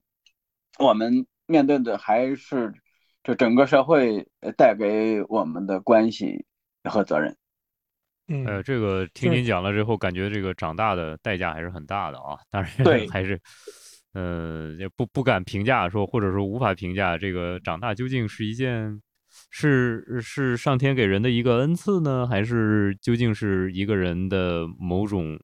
[0.79, 2.75] 我们面对的还是
[3.23, 6.45] 这整个社会带给我们的关系
[6.85, 7.37] 和责任。
[8.27, 12.39] 嗯，呃，这个听您讲了之后，感觉这个长大的代价还是很大的啊。
[12.51, 13.41] 当然，对还是，
[14.13, 19.01] 呃，也不不敢评价说，或者说无法评价这个长大究竟是一件
[19.51, 25.39] 是是上天给人的一个恩赐呢，还是究竟是一个人的某种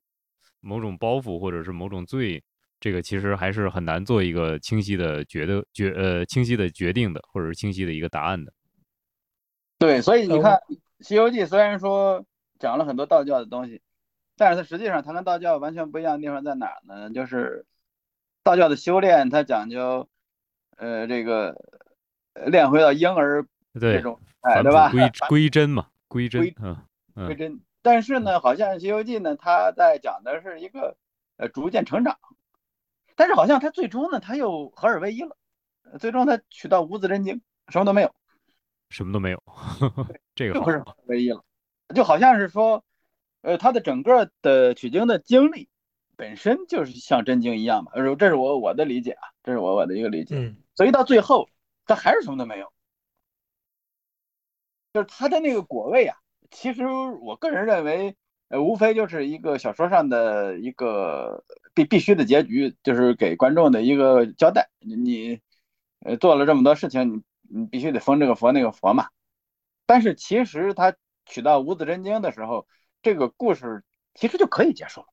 [0.60, 2.42] 某种包袱或者是某种罪？
[2.80, 8.52] 这个其实还是很难做一个清晰的决的决呃清晰的决定的，或者是清晰的一个答案的。
[9.78, 10.52] 对，所以你呃看，
[11.00, 12.26] 《西游记》虽然说
[12.58, 13.80] 讲了很多道教的东西，
[14.36, 17.08] 但是它实际上它跟道教完全不一样的地方在哪儿呢？
[17.08, 17.64] 就是
[18.42, 20.06] 道教的修炼，它讲究
[20.76, 21.56] 呃这个
[22.34, 24.90] 呃练回到婴儿这对，种哎返璞对吧？
[24.90, 26.76] 归归真嘛，归真归，嗯
[27.16, 27.60] 嗯归真。
[27.82, 30.96] 但是呢，好像《西游记》呢，它在讲的是一个
[31.36, 32.18] 呃逐渐成长，
[33.16, 35.36] 但是好像它最终呢，它又合二为一了，
[35.90, 38.14] 呃最终它取到无字真经，什么都没有。
[38.90, 39.42] 什么都没有，
[40.34, 41.42] 这个不是合二为一了，
[41.94, 42.84] 就好像是说，
[43.42, 45.68] 呃，他的整个的取经的经历
[46.16, 50.36] 本身就是像真经一样嘛，呃，这是我我的理解啊，这是我我的一个理解。
[50.36, 51.48] 嗯所以到最后，
[51.86, 52.72] 他还是什么都没有，
[54.94, 56.16] 就是他的那个果位啊，
[56.52, 58.16] 其实我个人认为，
[58.46, 64.70] 呃，无非就是一个小说上的一个必必须的结局，就是给观众的一个交代。
[64.78, 65.40] 你你，
[65.98, 69.08] 呃，做了这么多事情，你你必须得封这个佛那个佛嘛。
[69.84, 70.94] 但是其实他
[71.26, 72.68] 取到无字真经的时候，
[73.02, 73.82] 这个故事
[74.14, 75.06] 其实就可以结束了。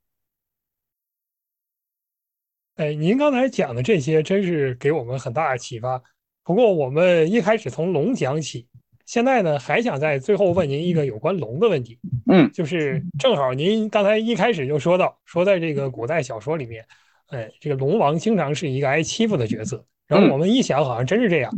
[2.75, 6.03] 哎，您刚才讲的这些真是给我们很大的启发。
[6.43, 8.67] 不过我们一开始从龙讲起，
[9.05, 11.99] 现在呢还想在最后问您一个有关龙的问题。
[12.31, 16.85] 嗯就是正好您刚才一开始就说到，说在这个古代小说里面，
[17.27, 19.83] 哎，这个龙王经常是一个挨欺负的角色。
[20.07, 21.51] 然后我们一想，好像真是这样。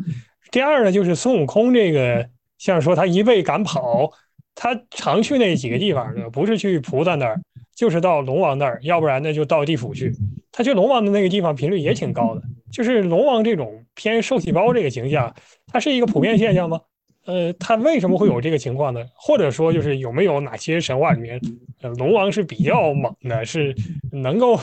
[0.52, 2.30] 第二呢，就是孙悟空这个，
[2.60, 4.12] 像说他一被赶跑，
[4.54, 7.42] 他常去那几个地方呢，不是去菩萨那儿，
[7.76, 10.14] 就是到龙王那儿，要不然呢就到地府去。
[10.52, 12.42] 他去龙王的那个地方频率也挺高的。
[12.72, 15.36] 就是龙王这种偏受气包这个形象，
[15.68, 16.80] 它是一个普遍现象吗？
[17.26, 19.06] 呃，他为什么会有这个情况呢？
[19.16, 21.40] 或者说，就是有没有哪些神话里面，
[21.82, 23.74] 呃，龙王是比较猛的，是
[24.12, 24.60] 能够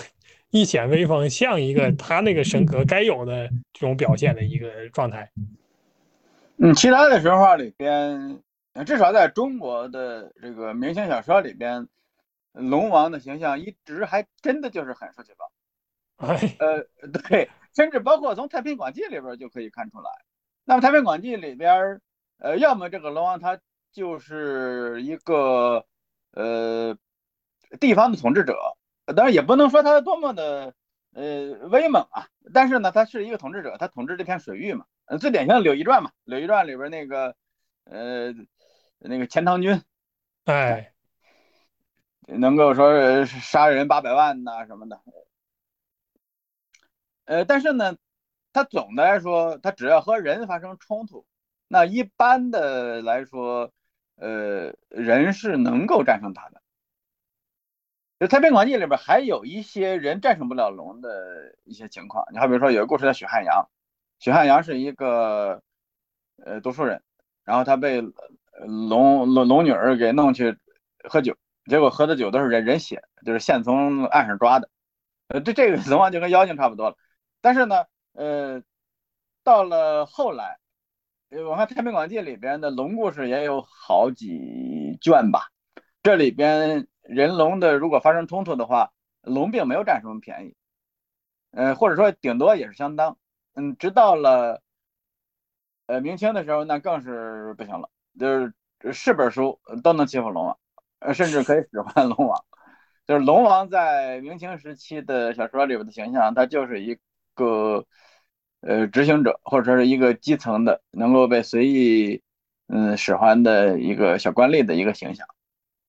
[0.51, 5.31] 一显威风，像一个他那个神格该有的这种表现的一个状态？
[6.59, 8.39] 嗯，其他的神话里边，
[8.75, 11.89] 呃至少在中国的这个明星小说里边，
[12.53, 16.27] 龙王的形象一直还真的就是很受气包。
[16.27, 20.11] 哎，呃，对，甚至包括从《太平广记》里边就可以看出来。
[20.67, 21.99] 那么《太平广记》里边，
[22.41, 23.61] 呃，要么这个龙王他
[23.93, 25.85] 就是一个
[26.33, 26.97] 呃
[27.79, 28.57] 地方的统治者，
[29.15, 30.75] 当然也不能说他多么的
[31.13, 34.87] 呃威猛啊，但是呢，他是一个统治者，他统治这片水域嘛。
[35.05, 37.35] 呃，最典型的《柳毅传》嘛，《柳毅传》里边那个
[37.85, 38.33] 呃
[38.99, 39.83] 那个钱塘君，
[40.45, 40.93] 哎，
[42.27, 45.01] 能够说呃杀人八百万呐、什么的。
[47.25, 47.97] 呃，但是呢，
[48.53, 51.27] 他总的来说，他只要和人发生冲突，
[51.73, 53.71] 那一般的来说，
[54.17, 56.61] 呃，人是能够战胜他的。
[58.19, 63.71] 就《太平广记》里边还有一些人战胜不了龙的一些情况，你好比如说有个故事叫许汉阳，
[64.19, 65.63] 许汉阳是一个
[66.45, 67.01] 呃读书人，
[67.45, 68.01] 然后他被
[68.67, 70.59] 龙龙龙女儿给弄去
[71.09, 71.37] 喝酒，
[71.67, 74.69] 结果喝的酒都是人人血，就是现从岸上抓的。
[75.29, 76.97] 呃，这这个龙王就跟妖精差不多了。
[77.41, 78.61] 但是呢，呃，
[79.45, 80.59] 到了后来，
[81.31, 85.53] 我看《太平广记》里边的龙故事也有好几卷吧，
[86.03, 88.91] 这里边人龙的如果发生冲突的话，
[89.23, 90.57] 龙并没有占什么便宜，
[91.53, 93.17] 呃，或者说顶多也是相当。
[93.55, 94.61] 嗯，直到了
[95.87, 97.89] 呃明清的时候，那更是不行了，
[98.19, 100.59] 就是是本书都能欺负龙王，
[100.99, 102.45] 呃，甚至可以使唤龙王。
[103.07, 106.99] 就是龙王在明清时期的小说里边的形象，他就是一
[107.35, 107.87] 个
[108.61, 112.23] 呃执行者，或者说是一个基层的，能够被随意
[112.69, 115.27] 嗯使唤的一个小官吏的一个形象。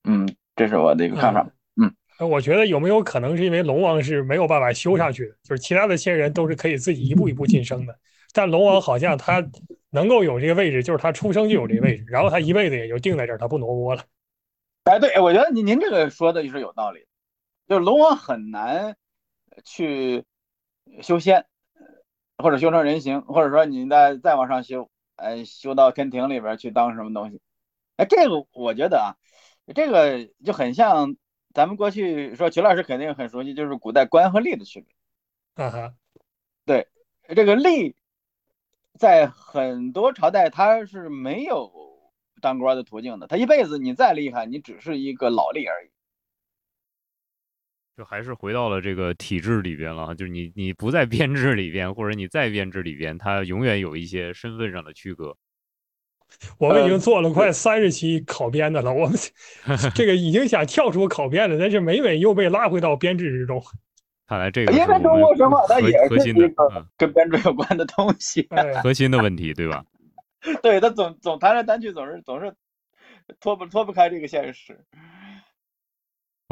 [0.03, 1.47] 嗯，这是我的一个看法。
[1.75, 7.97] 嗯，我觉得有没有可能是因为龙王是没有办法修上去的，就是其他的仙人都是可以自己一步一步晋升的，
[8.33, 9.45] 但龙王好像他
[9.89, 14.03] 能够有这个位置，就是他出生就有这个位置，然后他一辈子也就定在这儿，他不挪窝了。
[14.85, 17.05] 哎，对，我觉得您您这个说的就是有道理，
[17.67, 18.95] 就是龙王很难
[19.63, 20.23] 去
[21.01, 21.45] 修仙，
[22.41, 27.39] 或者修成人形，或者说你再再往上修，哎，修到天庭里边去当什么东西？
[27.97, 29.15] 哎，这个我觉得啊。
[29.73, 31.15] 这个就很像
[31.53, 34.93] 咱们过去说，曲老师肯定很熟悉，就是古代官和吏的区别。
[35.55, 35.95] 嗯哼，
[36.65, 36.87] 对，
[37.35, 37.93] 这个吏
[38.97, 41.71] 在很多朝代他是没有
[42.41, 45.91] 当官的途径的，他一辈子你再厉害，你只是一个老吏而已。
[47.97, 55.35] 就还是回到了这个体制里边了，就是你你不在编制里边，或者你在编制里边，他永远有一些身份上的区隔。
[56.57, 59.17] 我们已经做了快三十期考编的了，我们
[59.93, 63.61] 这个已经想跳出考编了，但是每每又被拉回到编制之中。
[64.25, 68.47] 看来这个因为中国神话它也是一个跟编制有关的东西，
[68.81, 69.83] 核心的问题，对吧？
[70.63, 72.53] 对他总总谈来谈去，总是总是
[73.41, 74.79] 脱不脱不开这个现实。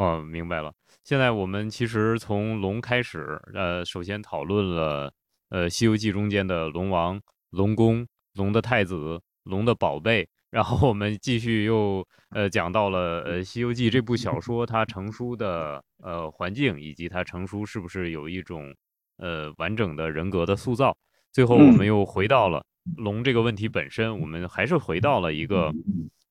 [0.00, 0.72] 哦，明白了。
[1.04, 5.12] 现在我们其实从龙开始，呃，首先讨论了
[5.50, 7.20] 呃《西游记》中间的龙王、
[7.50, 9.20] 龙宫、龙的太子。
[9.44, 18.72] 龙的宝贝，然后我们继续又呃讲到了呃《西游记》这部小说它成书的呃环境，以及它成书是不是有一种
[19.16, 20.94] 呃完整的人格的塑造。
[21.32, 22.62] 最后我们又回到了
[22.98, 25.72] 龙这个问题本身，我们还是回到了一个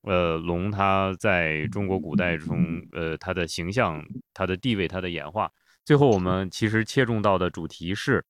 [0.01, 4.03] 呃龙它在中国古代中呃它的形象、
[4.33, 5.51] 它的地位、它的演化。
[5.85, 8.23] 最后我们其实切中到的主题是。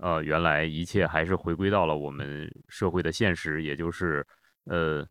[0.00, 4.24] 呃，原来一切还是回归到了我们社会的现实，也就是，
[4.66, 5.04] 呃，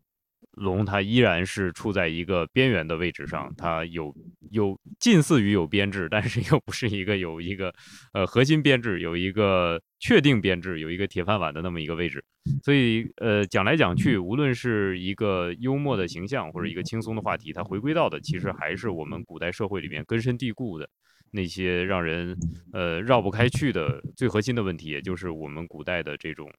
[0.52, 4.14] 龙它依然是处在一个边缘的位置上，它有
[4.50, 7.72] 有近似于有编制，但是 又不是一个有一个
[8.12, 12.24] 呃核心编制，有一个确定编制，有一个铁饭碗的那么一个位置。
[12.64, 20.88] 所以，呃，讲来讲去，无论是一个幽默的形象，或者一个轻松的话题，它回归到的其实还是我们古代社会里面根深蒂固的。
[21.30, 22.34] 那些让人
[22.72, 26.50] 呃绕不开去的最核心的问题，也就是我们古代的这种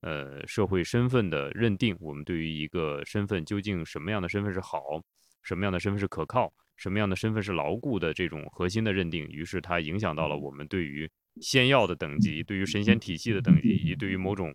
[0.00, 1.96] 呃社会身份的认定。
[2.00, 4.80] 我们对于一个身份究竟什么样的身份是好，
[5.42, 11.10] 什么样的身份是可靠，什么样的身份是牢固的这种核心的认定，于是它影响到了我们对于
[11.40, 14.54] 仙药的等级，对于神仙体系的等级，以及对于某种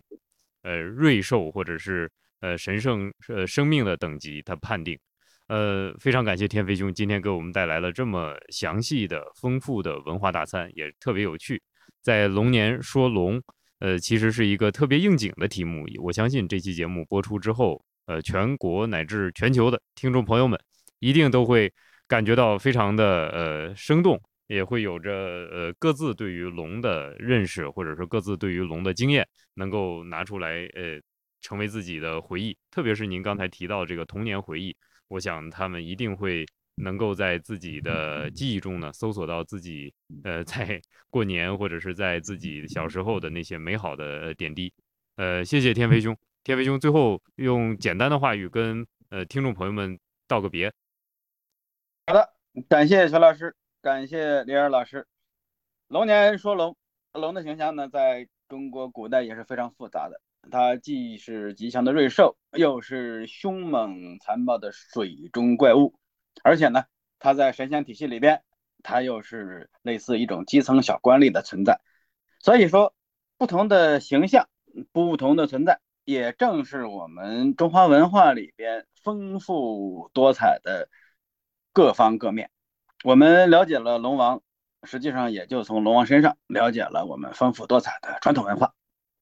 [0.62, 2.10] 呃瑞兽或者是
[2.40, 4.98] 呃神圣呃生命的等级，它判定。
[5.46, 11.62] 呃，非常感谢天飞兄今天给我们带来了这么详细的、丰富的文化大餐，也特别有趣。
[12.00, 13.42] 在龙年说龙，
[13.84, 15.84] 呃，其实是一个特别应景的题目。
[16.00, 20.58] 我相信这期节目播出之后，呃，全国乃至全球的听众朋友们
[21.00, 21.70] 一定都会
[22.08, 25.12] 感觉到非常的呃生动，也会有着
[25.52, 30.98] 呃各自对于龙的认识，或者说各自对于龙的经验，能够拿出来呃
[31.42, 32.56] 成为自己的回忆。
[32.70, 34.74] 特别是您刚才提到这个童年回忆。
[35.08, 36.46] 我想他们一定会
[36.76, 39.92] 能够在自己的记忆中呢，搜索到自己
[40.24, 40.80] 呃在
[41.10, 44.72] 过年或者是在自己小时候的那些美好的点滴。
[45.16, 50.72] 呃，谢谢天飞兄，天飞兄最后用简单的话语跟呃听众朋友们道个别。
[52.06, 52.28] 好的，
[52.68, 55.06] 感谢徐老师，感谢李尔老师。
[55.88, 56.76] 龙年说龙，
[57.12, 60.20] 龙的形象呢，在中国古代也是非常复杂的。
[60.50, 65.94] 它既是吉祥的瑞兽，又是凶猛残暴的水中怪物，
[66.42, 66.84] 而且呢，
[67.18, 68.42] 它在神仙体系里边，
[68.82, 71.80] 它又是类似一种基层小官吏的存在。
[72.40, 72.94] 所以说，
[73.38, 74.48] 不同的形象，
[74.92, 80.88] 不同的存在，也正是我们中华文化里边丰富多彩的
[81.72, 82.50] 各方各面。
[83.02, 84.42] 我们了解了龙王，
[84.82, 88.74] 实际上也就从龙王身上了解了我们丰富多彩的传统文化。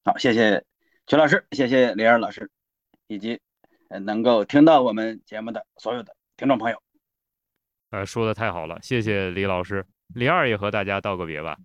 [0.03, 0.65] 好，谢谢。
[1.05, 2.49] 曲老师，谢谢李二老师，
[3.07, 3.41] 以及
[3.89, 6.81] 能够听到我们节目的所有的听众朋友。
[7.93, 9.85] 呃，说的太好了，谢谢李老师。
[10.15, 11.55] 李二也和大家道个别吧。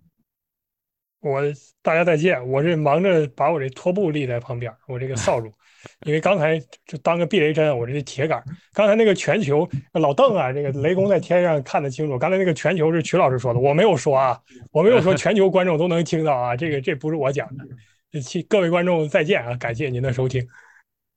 [1.21, 1.41] 我
[1.81, 2.47] 大家再见。
[2.47, 5.51] 我这忙着把我这拖布立在旁边，我这个扫 帚，
[6.05, 8.43] 因为刚才就当个避雷针，我这铁杆。
[8.73, 12.15] 刚才那个全球老邓啊，这个雷公在天上看得清楚。
[12.15, 14.39] 刚才那个全球是曲老师说的，我没有说啊，
[14.71, 18.21] 我没有说全球观众都能听到啊，这个这不是我讲的。
[18.21, 19.57] 期各位观众再见啊！
[19.57, 20.47] 感谢您的收听，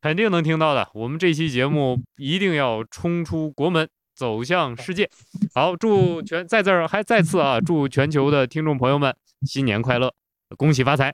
[0.01, 0.89] 肯定能听到的。
[0.95, 3.87] 我们这期节目一定要冲出国门，
[4.23, 5.11] 走向世界。
[5.53, 9.13] 好，祝全在这儿还再次啊，祝全球的听众朋友们
[9.45, 10.15] 新年快乐，
[10.57, 11.13] 恭喜发财。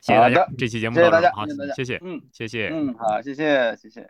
[0.00, 2.68] 谢谢大家这期节目谢谢大家，到这儿好谢谢大家，谢谢嗯谢谢。
[2.68, 4.08] 嗯，好，谢谢谢谢。